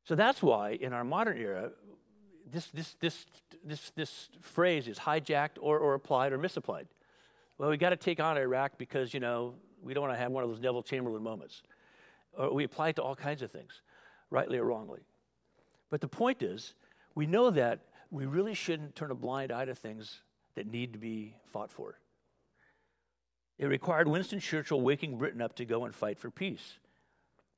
[0.05, 1.71] So that's why in our modern era,
[2.51, 3.27] this, this, this,
[3.63, 6.87] this, this phrase is hijacked or, or applied or misapplied.
[7.59, 10.33] Well, we got to take on Iraq because, you know, we don't want to have
[10.33, 11.63] one of those Neville Chamberlain moments.
[12.33, 13.83] Or we apply it to all kinds of things,
[14.31, 15.01] rightly or wrongly.
[15.91, 16.75] But the point is,
[17.15, 20.23] we know that we really shouldn't turn a blind eye to things
[20.59, 22.01] that need to be fought for.
[23.59, 26.79] It required Winston Churchill waking Britain up to go and fight for peace.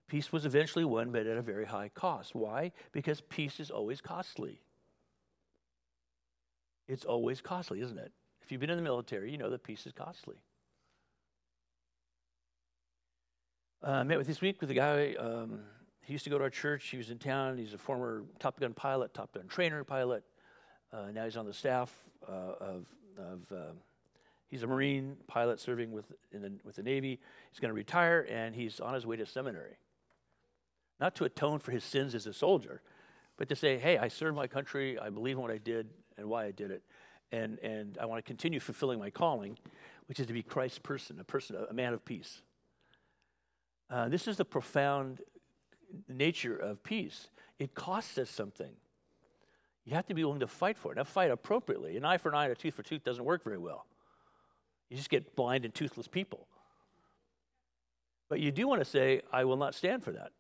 [0.07, 2.35] Peace was eventually won, but at a very high cost.
[2.35, 2.73] Why?
[2.93, 4.61] Because peace is always costly.
[6.89, 8.13] It's always costly, isn't it?
[8.43, 10.37] If you've been in the military, you know that peace is costly.
[13.83, 15.15] Uh, I met with this week with a guy.
[15.15, 15.61] Um,
[16.03, 16.89] he used to go to our church.
[16.89, 17.57] He was in town.
[17.57, 20.23] He's a former Top Gun pilot, Top Gun trainer pilot.
[20.93, 21.93] Uh, now he's on the staff
[22.29, 22.85] uh, of,
[23.19, 23.73] of uh,
[24.49, 27.21] he's a Marine pilot serving with, the, with the Navy.
[27.51, 29.77] He's going to retire, and he's on his way to seminary.
[30.99, 32.83] Not to atone for his sins as a soldier,
[33.37, 34.99] but to say, hey, I served my country.
[34.99, 36.83] I believe in what I did and why I did it
[37.33, 39.59] and, and I want to continue fulfilling my calling,
[40.07, 42.43] which is to be Christ's person, a person, a man of peace.
[43.89, 45.21] Uh, this is the profound
[46.09, 47.29] nature of peace.
[47.59, 48.73] It costs us something.
[49.91, 50.99] You have to be willing to fight for it.
[50.99, 51.97] Now, fight appropriately.
[51.97, 53.87] An eye for an eye and a tooth for a tooth doesn't work very well.
[54.89, 56.47] You just get blind and toothless people.
[58.29, 60.31] But you do want to say, I will not stand for that.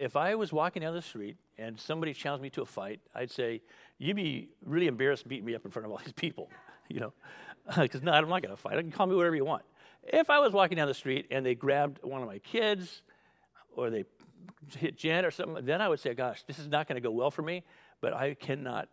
[0.00, 3.30] If I was walking down the street and somebody challenged me to a fight, I'd
[3.30, 3.62] say,
[3.98, 6.50] you'd be really embarrassed beating me up in front of all these people,
[6.88, 7.12] you know,
[7.78, 8.78] because no, I'm not going to fight.
[8.78, 9.62] I can call me whatever you want.
[10.02, 13.02] If I was walking down the street and they grabbed one of my kids
[13.76, 14.06] or they
[14.76, 17.12] hit Jen or something, then I would say, gosh, this is not going to go
[17.12, 17.62] well for me,
[18.00, 18.88] but I cannot,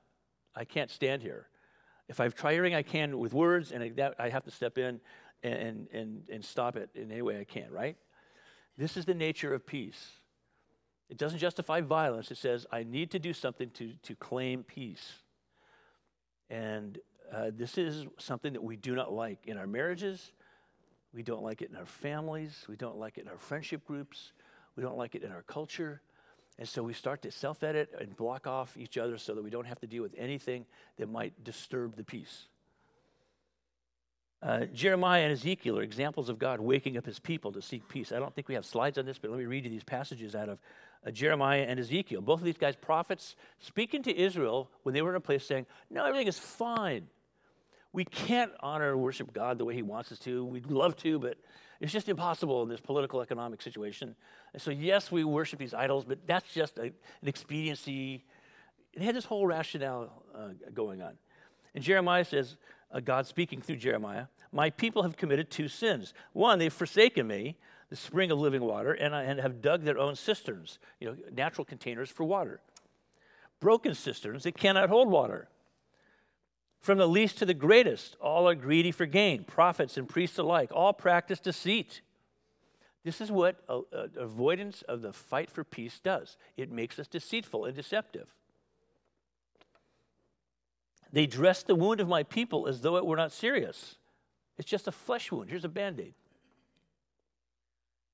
[0.55, 1.47] I can't stand here.
[2.09, 4.77] If I've tried everything I can with words and I, that, I have to step
[4.77, 4.99] in
[5.43, 7.97] and, and, and stop it in any way I can, right?
[8.77, 10.11] This is the nature of peace.
[11.09, 12.31] It doesn't justify violence.
[12.31, 15.13] It says, I need to do something to, to claim peace.
[16.49, 16.99] And
[17.33, 20.31] uh, this is something that we do not like in our marriages.
[21.13, 22.65] We don't like it in our families.
[22.67, 24.33] We don't like it in our friendship groups.
[24.75, 26.01] We don't like it in our culture.
[26.59, 29.49] And so we start to self edit and block off each other so that we
[29.49, 30.65] don't have to deal with anything
[30.97, 32.47] that might disturb the peace.
[34.41, 38.11] Uh, Jeremiah and Ezekiel are examples of God waking up his people to seek peace.
[38.11, 40.35] I don't think we have slides on this, but let me read you these passages
[40.35, 40.59] out of
[41.05, 42.21] uh, Jeremiah and Ezekiel.
[42.21, 45.65] Both of these guys, prophets, speaking to Israel when they were in a place saying,
[45.89, 47.07] No, everything is fine.
[47.97, 50.45] We can't honor and worship God the way He wants us to.
[50.45, 51.35] We'd love to, but
[51.81, 54.15] it's just impossible in this political economic situation.
[54.53, 58.23] And so, yes, we worship these idols, but that's just a, an expediency.
[58.93, 61.13] It had this whole rationale uh, going on.
[61.73, 62.57] And Jeremiah says,
[62.91, 66.13] uh, God speaking through Jeremiah, My people have committed two sins.
[66.33, 67.57] One, they've forsaken me,
[67.89, 71.17] the spring of living water, and, uh, and have dug their own cisterns, you know,
[71.33, 72.61] natural containers for water.
[73.59, 75.47] Broken cisterns that cannot hold water.
[76.87, 79.43] From the least to the greatest, all are greedy for gain.
[79.43, 81.99] Prophets and priests alike, all practice deceit.
[83.03, 87.09] This is what uh, uh, avoidance of the fight for peace does it makes us
[87.09, 88.29] deceitful and deceptive.
[91.11, 93.97] They dress the wound of my people as though it were not serious.
[94.57, 95.49] It's just a flesh wound.
[95.49, 96.13] Here's a band aid.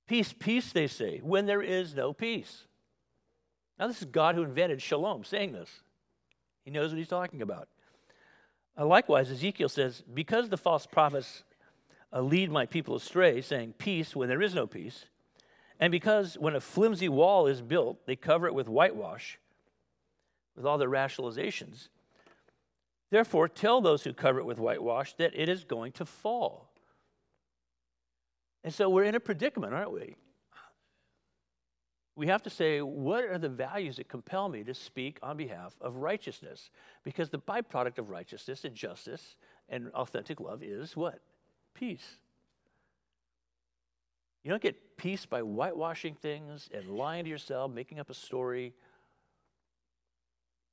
[0.07, 2.63] Peace, peace, they say, when there is no peace.
[3.77, 5.69] Now, this is God who invented shalom saying this.
[6.65, 7.67] He knows what he's talking about.
[8.77, 11.43] Uh, likewise, Ezekiel says, Because the false prophets
[12.11, 15.05] uh, lead my people astray, saying peace when there is no peace,
[15.79, 19.39] and because when a flimsy wall is built, they cover it with whitewash,
[20.55, 21.89] with all their rationalizations.
[23.09, 26.69] Therefore, tell those who cover it with whitewash that it is going to fall.
[28.63, 30.15] And so we're in a predicament, aren't we?
[32.15, 35.73] We have to say, what are the values that compel me to speak on behalf
[35.81, 36.69] of righteousness?
[37.03, 39.35] Because the byproduct of righteousness and justice
[39.69, 41.19] and authentic love is what?
[41.73, 42.17] Peace.
[44.43, 48.73] You don't get peace by whitewashing things and lying to yourself, making up a story,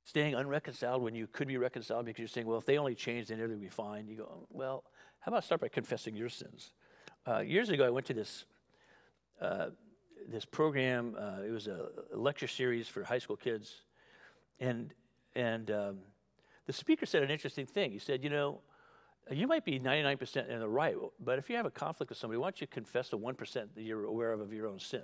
[0.03, 3.27] staying unreconciled when you could be reconciled because you're saying, well, if they only change,
[3.27, 4.07] then everything will be fine.
[4.07, 4.83] You go, well,
[5.19, 6.73] how about start by confessing your sins?
[7.27, 8.45] Uh, years ago, I went to this.
[9.39, 9.67] Uh,
[10.31, 11.15] this program.
[11.17, 13.81] Uh, it was a lecture series for high school kids,
[14.59, 14.93] and
[15.35, 15.97] and um,
[16.67, 17.91] the speaker said an interesting thing.
[17.91, 18.61] He said, you know,
[19.29, 22.37] you might be 99% in the right, but if you have a conflict with somebody,
[22.37, 25.03] why don't you confess the 1% that you're aware of of your own sin?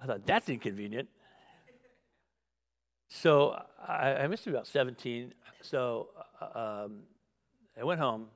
[0.00, 1.08] I thought that's inconvenient.
[3.08, 5.34] So I, I must be about 17.
[5.62, 6.08] So
[6.40, 7.02] uh, um,
[7.80, 8.26] I went home,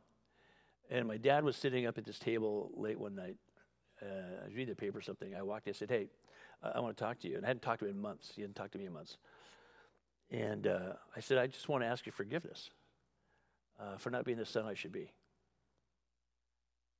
[0.90, 3.36] and my dad was sitting up at this table late one night,
[4.02, 5.34] uh, I was reading the paper or something.
[5.34, 6.08] I walked in and said, Hey,
[6.62, 7.36] I, want to talk to you.
[7.36, 8.32] And I hadn't talked to him in months.
[8.34, 9.16] He hadn't talked to me in months.
[10.30, 12.70] And uh, I said, I just want to ask you forgiveness
[13.80, 15.10] uh, for not being the son I should be.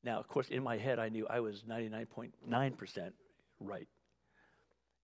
[0.04, 3.10] Now, of course, in my head, I knew I was 99.9%
[3.60, 3.88] right.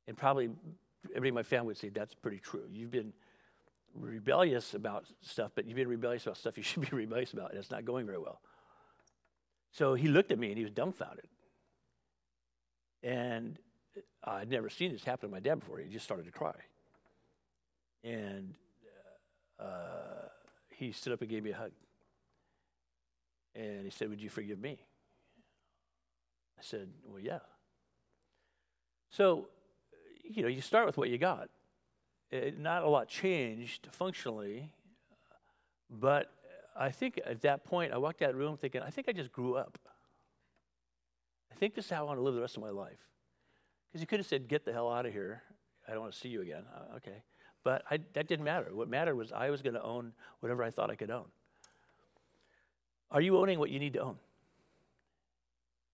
[0.06, 0.50] And probably
[1.10, 2.64] everybody in my family would say that's pretty true.
[2.72, 3.12] You've been
[3.94, 7.58] rebellious about stuff, but you've been rebellious about stuff you should be rebellious about, and
[7.58, 8.40] it's not going very well.
[9.72, 11.26] So he looked at me and he was dumbfounded.
[13.04, 13.58] And
[14.26, 15.78] uh, I'd never seen this happen to my dad before.
[15.78, 16.54] He just started to cry.
[18.02, 18.54] And
[19.60, 20.28] uh, uh,
[20.70, 21.70] he stood up and gave me a hug.
[23.54, 24.78] And he said, Would you forgive me?
[26.58, 27.40] I said, Well, yeah.
[29.10, 29.46] So,
[30.24, 31.50] you know, you start with what you got.
[32.30, 34.72] It, not a lot changed functionally,
[35.88, 36.32] but
[36.76, 39.12] I think at that point, I walked out of the room thinking, I think I
[39.12, 39.78] just grew up.
[41.54, 42.98] I think this is how I want to live the rest of my life.
[43.88, 45.42] Because he could have said, Get the hell out of here.
[45.86, 46.64] I don't want to see you again.
[46.74, 47.22] Uh, okay.
[47.62, 48.68] But I, that didn't matter.
[48.72, 51.26] What mattered was I was going to own whatever I thought I could own.
[53.10, 54.16] Are you owning what you need to own?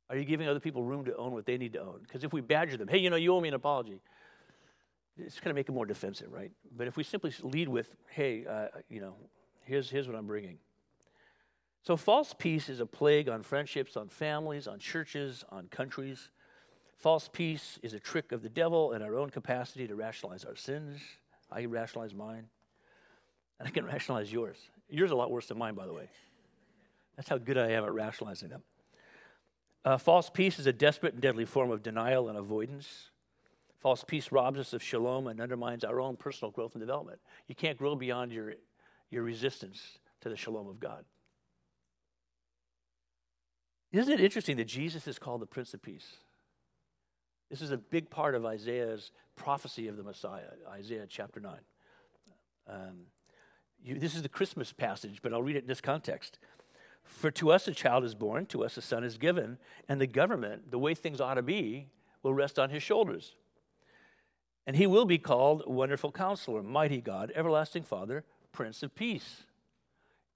[0.08, 2.00] Are you giving other people room to own what they need to own?
[2.02, 4.00] Because if we badger them, hey, you know, you owe me an apology,
[5.16, 6.50] it's going to make them more defensive, right?
[6.76, 9.14] But if we simply lead with, hey, uh, you know,
[9.62, 10.58] here's, here's what I'm bringing.
[11.82, 16.30] So, false peace is a plague on friendships, on families, on churches, on countries.
[16.98, 20.56] False peace is a trick of the devil and our own capacity to rationalize our
[20.56, 21.00] sins.
[21.50, 22.46] I can rationalize mine,
[23.58, 24.58] and I can rationalize yours.
[24.90, 26.10] Yours is a lot worse than mine, by the way.
[27.16, 28.62] That's how good I am at rationalizing them.
[29.82, 33.10] Uh, false peace is a desperate and deadly form of denial and avoidance.
[33.78, 37.18] False peace robs us of shalom and undermines our own personal growth and development.
[37.48, 38.54] You can't grow beyond your,
[39.10, 41.06] your resistance to the shalom of God.
[43.92, 46.06] Isn't it interesting that Jesus is called the Prince of Peace?
[47.50, 51.52] This is a big part of Isaiah's prophecy of the Messiah, Isaiah chapter 9.
[52.68, 53.06] Um,
[53.82, 56.38] you, this is the Christmas passage, but I'll read it in this context.
[57.02, 60.06] For to us a child is born, to us a son is given, and the
[60.06, 61.88] government, the way things ought to be,
[62.22, 63.34] will rest on his shoulders.
[64.66, 69.42] And he will be called Wonderful Counselor, Mighty God, Everlasting Father, Prince of Peace.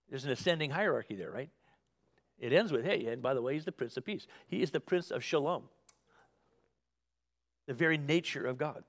[0.08, 1.50] There's an ascending hierarchy there, right?
[2.38, 4.26] It ends with, hey, and by the way, he's the Prince of Peace.
[4.46, 5.64] He is the Prince of Shalom,
[7.66, 8.84] the very nature of God.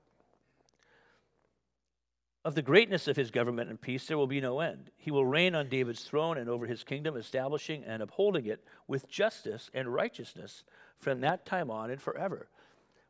[2.44, 4.90] Of the greatness of his government and peace, there will be no end.
[4.96, 9.08] He will reign on David's throne and over his kingdom, establishing and upholding it with
[9.08, 10.62] justice and righteousness
[10.98, 12.48] from that time on and forever.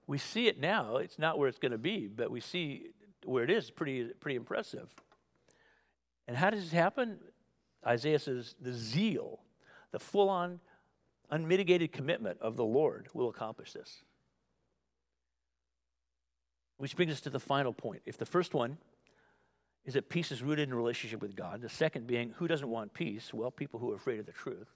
[0.07, 0.97] We see it now.
[0.97, 2.93] It's not where it's going to be, but we see
[3.24, 4.89] where it is pretty, pretty impressive.
[6.28, 7.18] And how does this happen?
[7.87, 9.41] Isaiah says, the zeal
[9.97, 10.61] the full on,
[11.30, 14.03] unmitigated commitment of the Lord will accomplish this.
[16.76, 18.03] Which brings us to the final point.
[18.05, 18.76] If the first one
[19.86, 22.92] is that peace is rooted in relationship with God, the second being who doesn't want
[22.92, 23.32] peace?
[23.32, 24.68] Well, people who are afraid of the truth.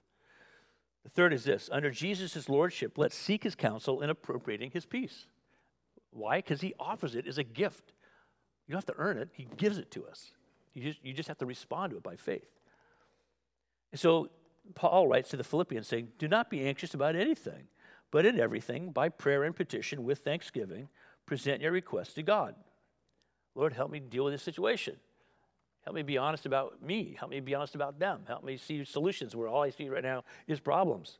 [1.05, 5.27] The third is this under Jesus' lordship, let's seek his counsel in appropriating his peace.
[6.13, 6.39] Why?
[6.39, 7.93] Because he offers it as a gift.
[8.67, 10.31] You don't have to earn it, he gives it to us.
[10.73, 12.49] You just, you just have to respond to it by faith.
[13.93, 14.31] And so
[14.75, 17.69] Paul writes to the Philippians saying, Do not be anxious about anything,
[18.11, 20.89] But in everything, by prayer and petition with thanksgiving,
[21.27, 22.55] present your requests to God.
[23.55, 24.97] Lord, help me deal with this situation.
[25.85, 27.17] Help me be honest about me.
[27.19, 28.23] Help me be honest about them.
[28.27, 31.19] Help me see solutions where all I see right now is problems.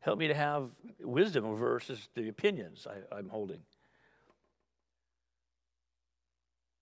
[0.00, 0.70] Help me to have
[1.00, 3.60] wisdom versus the opinions I, I'm holding.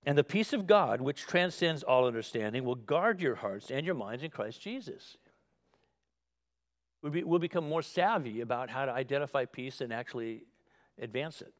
[0.04, 3.94] And the peace of God, which transcends all understanding, will guard your hearts and your
[3.94, 5.16] minds in Christ Jesus.
[7.06, 10.42] We'll, be, we'll become more savvy about how to identify peace and actually
[11.00, 11.52] advance it.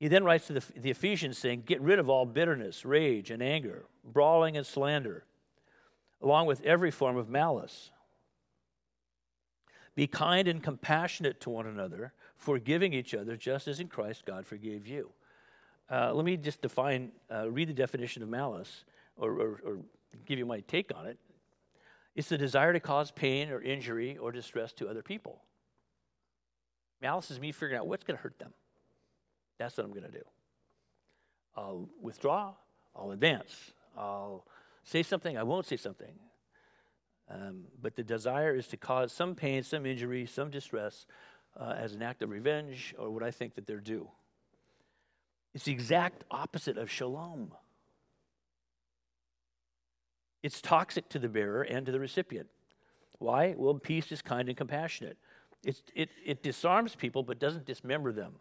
[0.00, 3.40] He then writes to the, the Ephesians saying, Get rid of all bitterness, rage, and
[3.40, 5.22] anger, brawling and slander,
[6.20, 7.92] along with every form of malice.
[9.94, 14.44] Be kind and compassionate to one another, forgiving each other, just as in Christ God
[14.44, 15.12] forgave you.
[15.88, 18.82] Uh, let me just define, uh, read the definition of malice,
[19.16, 19.78] or, or, or
[20.26, 21.16] give you my take on it.
[22.14, 25.42] It's the desire to cause pain or injury or distress to other people.
[27.02, 28.52] Malice is me figuring out what's going to hurt them.
[29.58, 30.24] That's what I'm going to do.
[31.56, 32.54] I'll withdraw,
[32.96, 34.44] I'll advance, I'll
[34.82, 36.14] say something, I won't say something.
[37.30, 41.06] Um, but the desire is to cause some pain, some injury, some distress
[41.58, 44.08] uh, as an act of revenge or what I think that they're due.
[45.54, 47.52] It's the exact opposite of shalom.
[50.44, 52.48] It's toxic to the bearer and to the recipient.
[53.18, 53.54] Why?
[53.56, 55.16] Well, peace is kind and compassionate.
[55.64, 58.34] It's, it, it disarms people but doesn't dismember them.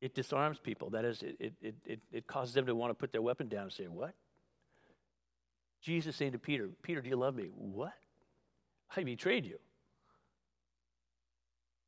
[0.00, 0.88] It disarms people.
[0.88, 3.64] That is, it, it, it, it causes them to want to put their weapon down
[3.64, 4.14] and say, What?
[5.82, 7.50] Jesus saying to Peter, Peter, do you love me?
[7.54, 7.92] What?
[8.96, 9.58] I betrayed you.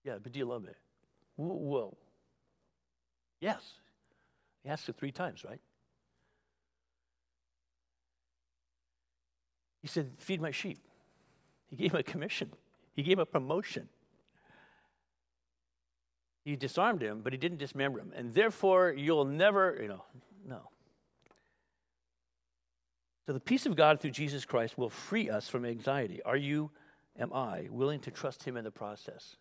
[0.05, 0.73] Yeah, but do you love me?
[1.39, 1.97] Well,
[3.41, 3.63] yes.
[4.63, 5.61] He asked it three times, right?
[9.81, 10.79] He said, Feed my sheep.
[11.69, 12.51] He gave him a commission,
[12.95, 13.89] he gave him a promotion.
[16.43, 18.13] He disarmed him, but he didn't dismember him.
[18.17, 20.05] And therefore, you'll never, you know,
[20.49, 20.71] no.
[23.27, 26.23] So the peace of God through Jesus Christ will free us from anxiety.
[26.25, 26.71] Are you,
[27.19, 29.37] am I, willing to trust him in the process?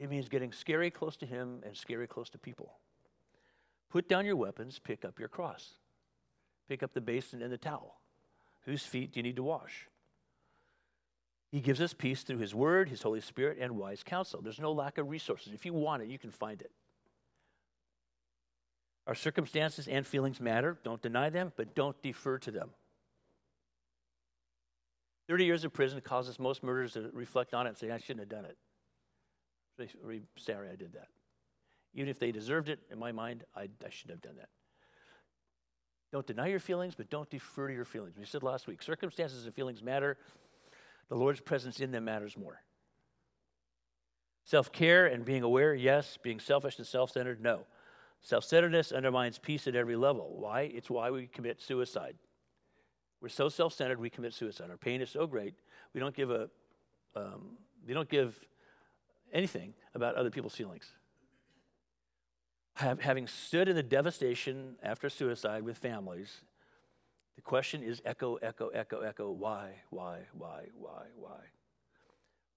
[0.00, 2.72] It means getting scary close to him and scary close to people.
[3.90, 5.74] Put down your weapons, pick up your cross.
[6.68, 7.99] Pick up the basin and the towel.
[8.64, 9.88] Whose feet do you need to wash?
[11.50, 14.40] He gives us peace through His Word, His Holy Spirit, and wise counsel.
[14.40, 15.52] There's no lack of resources.
[15.52, 16.70] If you want it, you can find it.
[19.06, 20.78] Our circumstances and feelings matter.
[20.84, 22.70] Don't deny them, but don't defer to them.
[25.28, 28.20] 30 years of prison causes most murderers to reflect on it and say, I shouldn't
[28.20, 28.56] have done it.
[30.36, 31.08] Sorry I did that.
[31.94, 34.48] Even if they deserved it, in my mind, I, I shouldn't have done that.
[36.12, 38.16] Don't deny your feelings, but don't defer to your feelings.
[38.18, 40.16] We said last week circumstances and feelings matter,
[41.08, 42.60] the Lord's presence in them matters more.
[44.44, 46.18] Self care and being aware, yes.
[46.20, 47.60] Being selfish and self centered, no.
[48.22, 50.34] Self centeredness undermines peace at every level.
[50.36, 50.62] Why?
[50.62, 52.16] It's why we commit suicide.
[53.20, 54.70] We're so self centered, we commit suicide.
[54.70, 55.54] Our pain is so great,
[55.94, 56.48] we don't give a,
[57.14, 58.38] um, we don't give
[59.32, 60.92] anything about other people's feelings.
[62.80, 66.40] Have, having stood in the devastation after suicide with families,
[67.36, 69.30] the question is echo, echo, echo, echo.
[69.30, 71.40] Why, why, why, why, why?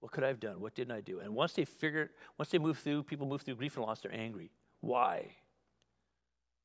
[0.00, 0.62] What could I have done?
[0.62, 1.20] What didn't I do?
[1.20, 4.14] And once they figure, once they move through, people move through grief and loss, they're
[4.14, 4.50] angry.
[4.80, 5.26] Why?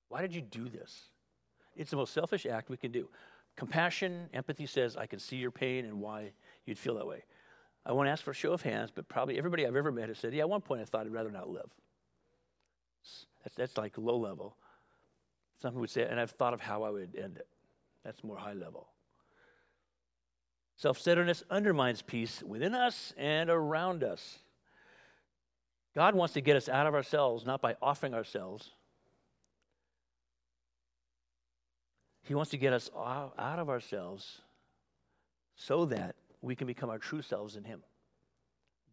[0.07, 1.09] Why did you do this?
[1.75, 3.09] It's the most selfish act we can do.
[3.57, 6.31] Compassion, empathy says, I can see your pain and why
[6.65, 7.25] you'd feel that way.
[7.85, 10.17] I won't ask for a show of hands, but probably everybody I've ever met has
[10.17, 11.69] said, Yeah, at one point I thought I'd rather not live.
[13.43, 14.55] That's, that's like low level.
[15.61, 17.47] Some would say, and I've thought of how I would end it.
[18.03, 18.87] That's more high level.
[20.77, 24.39] Self centeredness undermines peace within us and around us.
[25.95, 28.71] God wants to get us out of ourselves, not by offering ourselves.
[32.23, 34.41] He wants to get us out of ourselves
[35.55, 37.83] so that we can become our true selves in Him.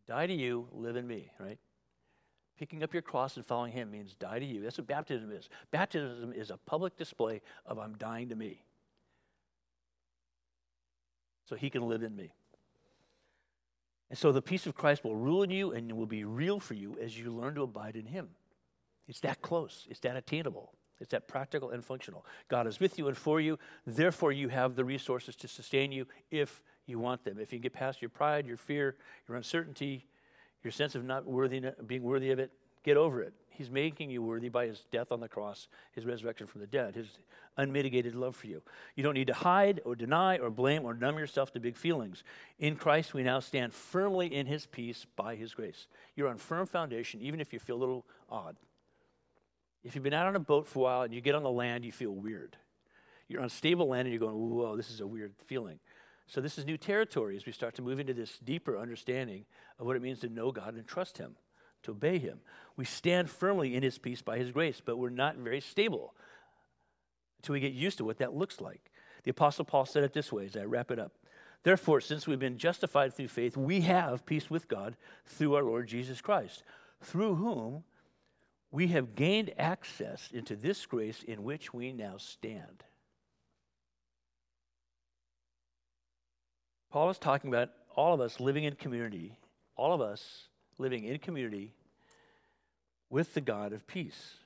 [0.09, 1.59] Die to you, live in me, right?
[2.59, 4.63] Picking up your cross and following Him means die to you.
[4.63, 5.49] That's what baptism is.
[5.71, 8.63] Baptism is a public display of I'm dying to me
[11.49, 12.33] so he can live in me.
[14.11, 16.75] And so the peace of Christ will rule in you and will be real for
[16.75, 18.29] you as you learn to abide in him.
[19.09, 22.25] It's that close, it's that attainable, it's that practical and functional.
[22.49, 26.07] God is with you and for you, therefore, you have the resources to sustain you
[26.31, 27.39] if you want them.
[27.39, 28.97] If you get past your pride, your fear,
[29.29, 30.07] your uncertainty,
[30.67, 32.51] your sense of not worthy, being worthy of it,
[32.83, 33.33] get over it.
[33.51, 36.97] He's making you worthy by his death on the cross, his resurrection from the dead,
[36.97, 37.07] his
[37.57, 38.61] unmitigated love for you.
[38.97, 42.25] You don't need to hide or deny or blame or numb yourself to big feelings.
[42.59, 45.87] In Christ, we now stand firmly in his peace by his grace.
[46.17, 48.57] You're on firm foundation, even if you feel a little odd.
[49.85, 51.51] If you've been out on a boat for a while and you get on the
[51.51, 52.57] land, you feel weird.
[53.29, 55.79] You're on stable land and you're going, whoa, this is a weird feeling.
[56.29, 59.45] So, this is new territory as we start to move into this deeper understanding
[59.79, 61.37] of what it means to know God and trust Him,
[61.85, 62.41] to obey Him.
[62.77, 66.14] We stand firmly in His peace by His grace, but we're not very stable
[67.39, 68.91] until we get used to what that looks like.
[69.22, 71.12] The Apostle Paul said it this way as I wrap it up.
[71.62, 75.89] Therefore, since we've been justified through faith, we have peace with God through our Lord
[75.89, 76.62] Jesus Christ,
[77.01, 77.85] through whom
[78.70, 82.85] we have gained access into this grace in which we now stand.
[86.97, 89.37] Paul is talking about all of us living in community,
[89.77, 91.75] all of us living in community
[93.11, 94.37] with the God of peace.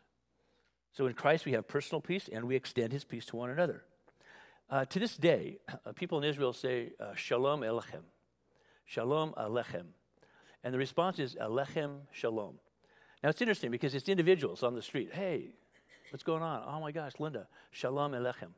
[0.90, 3.84] So in Christ, we have personal peace and we extend his peace to one another.
[4.68, 8.02] Uh, to this day, uh, people in Israel say, uh, Shalom Alechem.
[8.84, 9.86] Shalom Alechem.
[10.64, 12.58] And the response is, Alechem Shalom.
[13.22, 15.10] Now it's interesting because it's individuals on the street.
[15.12, 15.50] Hey,
[16.10, 16.64] what's going on?
[16.66, 18.50] Oh my gosh, Linda, Shalom Alechem.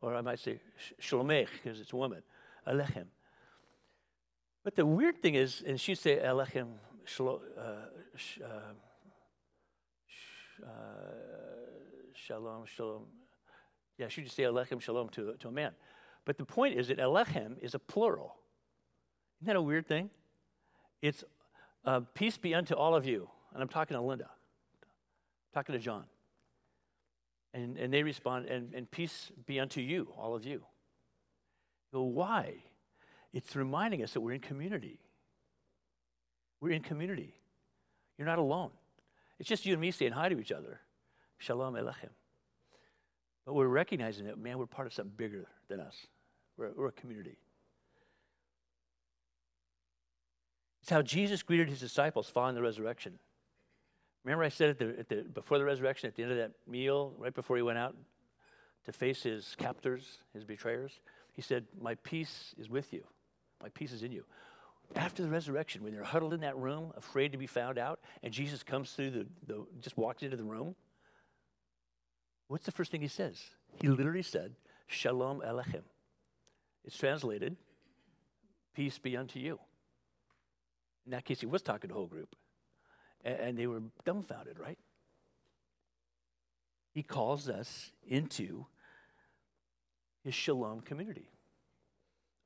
[0.00, 0.60] Or I might say,
[0.98, 2.22] Shalomech, because it's a woman.
[2.66, 3.04] Alechem.
[4.64, 6.68] But the weird thing is, and she'd say Elechem
[7.06, 7.62] shlo, uh,
[8.16, 8.72] sh, uh,
[10.06, 10.68] sh, uh,
[12.14, 13.02] Shalom, Shalom.
[13.98, 15.72] Yeah, she'd just say Elechem Shalom to, to a man.
[16.24, 18.36] But the point is that Elechem is a plural.
[19.40, 20.08] Isn't that a weird thing?
[21.02, 21.22] It's
[21.84, 23.28] uh, peace be unto all of you.
[23.52, 26.04] And I'm talking to Linda, I'm talking to John.
[27.52, 30.52] And, and they respond, and, and peace be unto you, all of you.
[30.52, 30.62] You
[31.92, 32.54] go, why?
[33.34, 35.00] It's reminding us that we're in community.
[36.60, 37.34] We're in community.
[38.16, 38.70] You're not alone.
[39.40, 40.80] It's just you and me saying hi to each other.
[41.38, 42.10] Shalom Elechem.
[43.44, 45.96] But we're recognizing that, man, we're part of something bigger than us.
[46.56, 47.36] We're, we're a community.
[50.82, 53.18] It's how Jesus greeted his disciples following the resurrection.
[54.22, 56.52] Remember, I said at the, at the, before the resurrection, at the end of that
[56.68, 57.96] meal, right before he went out
[58.84, 61.00] to face his captors, his betrayers,
[61.32, 63.02] he said, My peace is with you.
[63.64, 64.26] My peace is in you.
[64.94, 68.30] After the resurrection, when they're huddled in that room, afraid to be found out, and
[68.30, 70.76] Jesus comes through the, the just walks into the room,
[72.48, 73.40] what's the first thing he says?
[73.80, 74.52] He literally said,
[74.86, 75.80] Shalom Alechem.
[76.84, 77.56] It's translated,
[78.74, 79.58] peace be unto you.
[81.06, 82.36] In that case, he was talking to the whole group.
[83.24, 84.78] And, and they were dumbfounded, right?
[86.92, 88.66] He calls us into
[90.22, 91.30] his shalom community.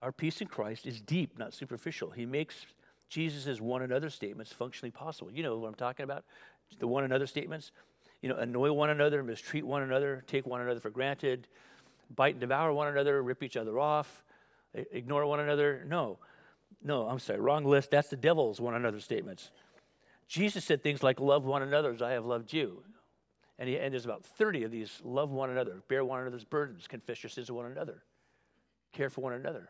[0.03, 2.11] Our peace in Christ is deep, not superficial.
[2.11, 2.67] He makes
[3.09, 5.33] Jesus' one another statements functionally possible.
[5.33, 6.25] You know what I'm talking about?
[6.79, 7.73] The one another statements.
[8.23, 11.49] You know, annoy one another, mistreat one another, take one another for granted,
[12.15, 14.25] bite and devour one another, rip each other off,
[14.75, 15.85] ignore one another.
[15.87, 16.19] No,
[16.83, 17.91] no, I'm sorry, wrong list.
[17.91, 19.51] That's the devil's one another statements.
[20.29, 22.83] Jesus said things like, Love one another as I have loved you.
[23.59, 26.87] And, he, and there's about 30 of these love one another, bear one another's burdens,
[26.87, 28.03] confess your sins to one another,
[28.93, 29.69] care for one another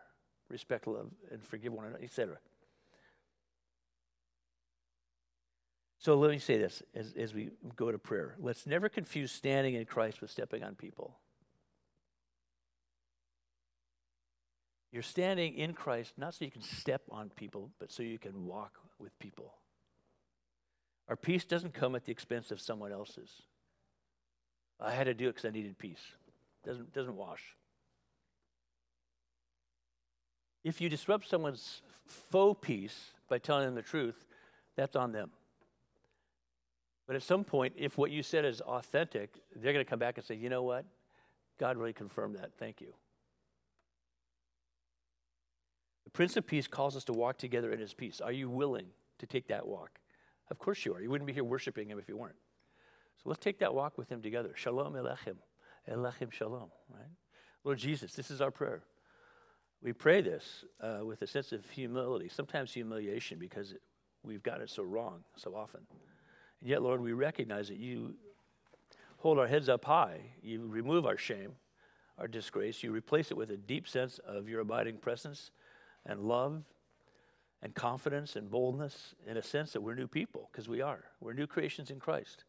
[0.49, 2.39] respect, love, and forgive one another, etc.
[5.99, 8.37] So let me say this as, as we go to prayer.
[8.39, 11.19] Let's never confuse standing in Christ with stepping on people.
[14.93, 18.47] You're standing in Christ not so you can step on people, but so you can
[18.47, 19.55] walk with people.
[21.09, 23.43] Our peace doesn't come at the expense of someone else's.
[24.81, 26.01] I had to do it because I needed peace.
[26.65, 27.43] Doesn't, doesn't wash.
[30.69, 34.27] If you disrupt someone's faux peace by telling them the truth,
[34.77, 35.31] that's on them.
[37.07, 40.19] But at some point, if what you said is authentic, they're going to come back
[40.19, 40.85] and say, you know what?
[41.59, 42.51] God really confirmed that.
[42.59, 42.93] Thank you.
[46.05, 48.21] The Prince of Peace calls us to walk together in his peace.
[48.21, 48.89] Are you willing
[49.21, 49.99] to take that walk?
[50.51, 51.01] Of course you are.
[51.01, 52.37] You wouldn't be here worshiping him if you weren't.
[53.23, 54.53] So let's take that walk with him together.
[54.55, 55.37] Shalom Elechem.
[55.91, 57.09] Elechem Shalom, right?
[57.65, 58.83] Lord Jesus, this is our prayer.
[59.83, 63.75] We pray this uh, with a sense of humility, sometimes humiliation because
[64.25, 65.81] we've got it so wrong so often.
[66.61, 68.15] And yet, Lord, we recognize that you
[69.19, 70.21] hold our heads up high.
[70.43, 71.53] You remove our shame,
[72.19, 72.83] our disgrace.
[72.83, 75.53] You replace it with a deep sense of your abiding presence
[76.05, 76.63] and love
[77.63, 81.05] and confidence and boldness in a sense that we're new people, because we are.
[81.21, 82.45] We're new creations in Christ.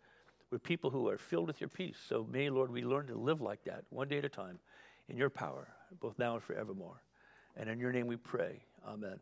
[0.52, 1.98] We're people who are filled with your peace.
[2.08, 4.60] So may, Lord, we learn to live like that one day at a time
[5.08, 5.68] in your power,
[6.00, 7.02] both now and forevermore.
[7.58, 8.62] And in your name we pray.
[8.88, 9.20] Amen.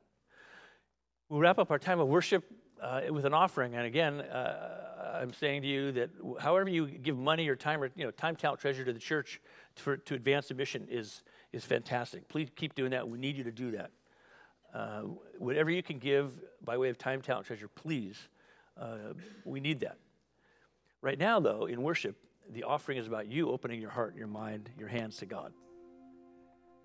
[1.30, 2.46] We'll wrap up our time of worship
[2.82, 6.10] uh, with an offering, and again, uh, I'm saying to you that
[6.40, 9.42] however you give money or time or you know time, talent, treasure to the church
[9.76, 12.28] for, to advance the mission is is fantastic.
[12.28, 13.08] Please keep doing that.
[13.08, 13.92] We need you to do that.
[14.74, 15.02] Uh,
[15.40, 18.18] whatever you can give by way of time, talent, treasure, please.
[18.80, 19.14] Uh,
[19.44, 19.98] we need that.
[21.02, 22.16] Right now, though, in worship,
[22.52, 25.52] the offering is about you opening your heart, your mind, your hands to God.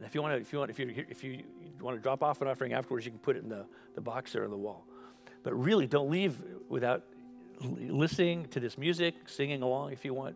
[0.03, 1.45] And if you want to, if you want, if you if you
[1.81, 4.33] want to drop off an offering afterwards, you can put it in the, the box
[4.33, 4.85] there on the wall.
[5.45, 7.05] But really, don't leave without
[7.61, 10.35] listening to this music, singing along if you want,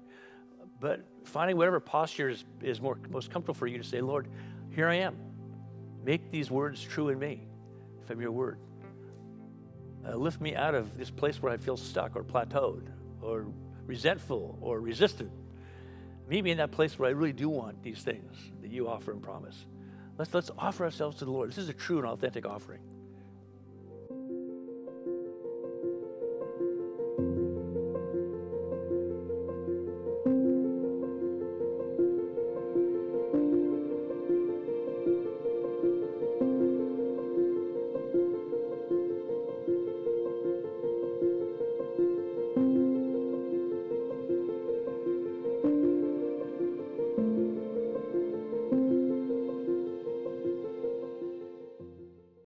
[0.78, 4.28] but finding whatever posture is, is more, most comfortable for you to say, Lord,
[4.70, 5.16] here I am.
[6.04, 7.48] Make these words true in me
[8.04, 8.60] from your word.
[10.06, 12.86] Uh, lift me out of this place where I feel stuck or plateaued
[13.20, 13.46] or
[13.84, 15.32] resentful or resistant.
[16.28, 19.12] Meet me in that place where I really do want these things that you offer
[19.12, 19.66] and promise.
[20.18, 21.50] Let's, let's offer ourselves to the Lord.
[21.50, 22.80] This is a true and authentic offering.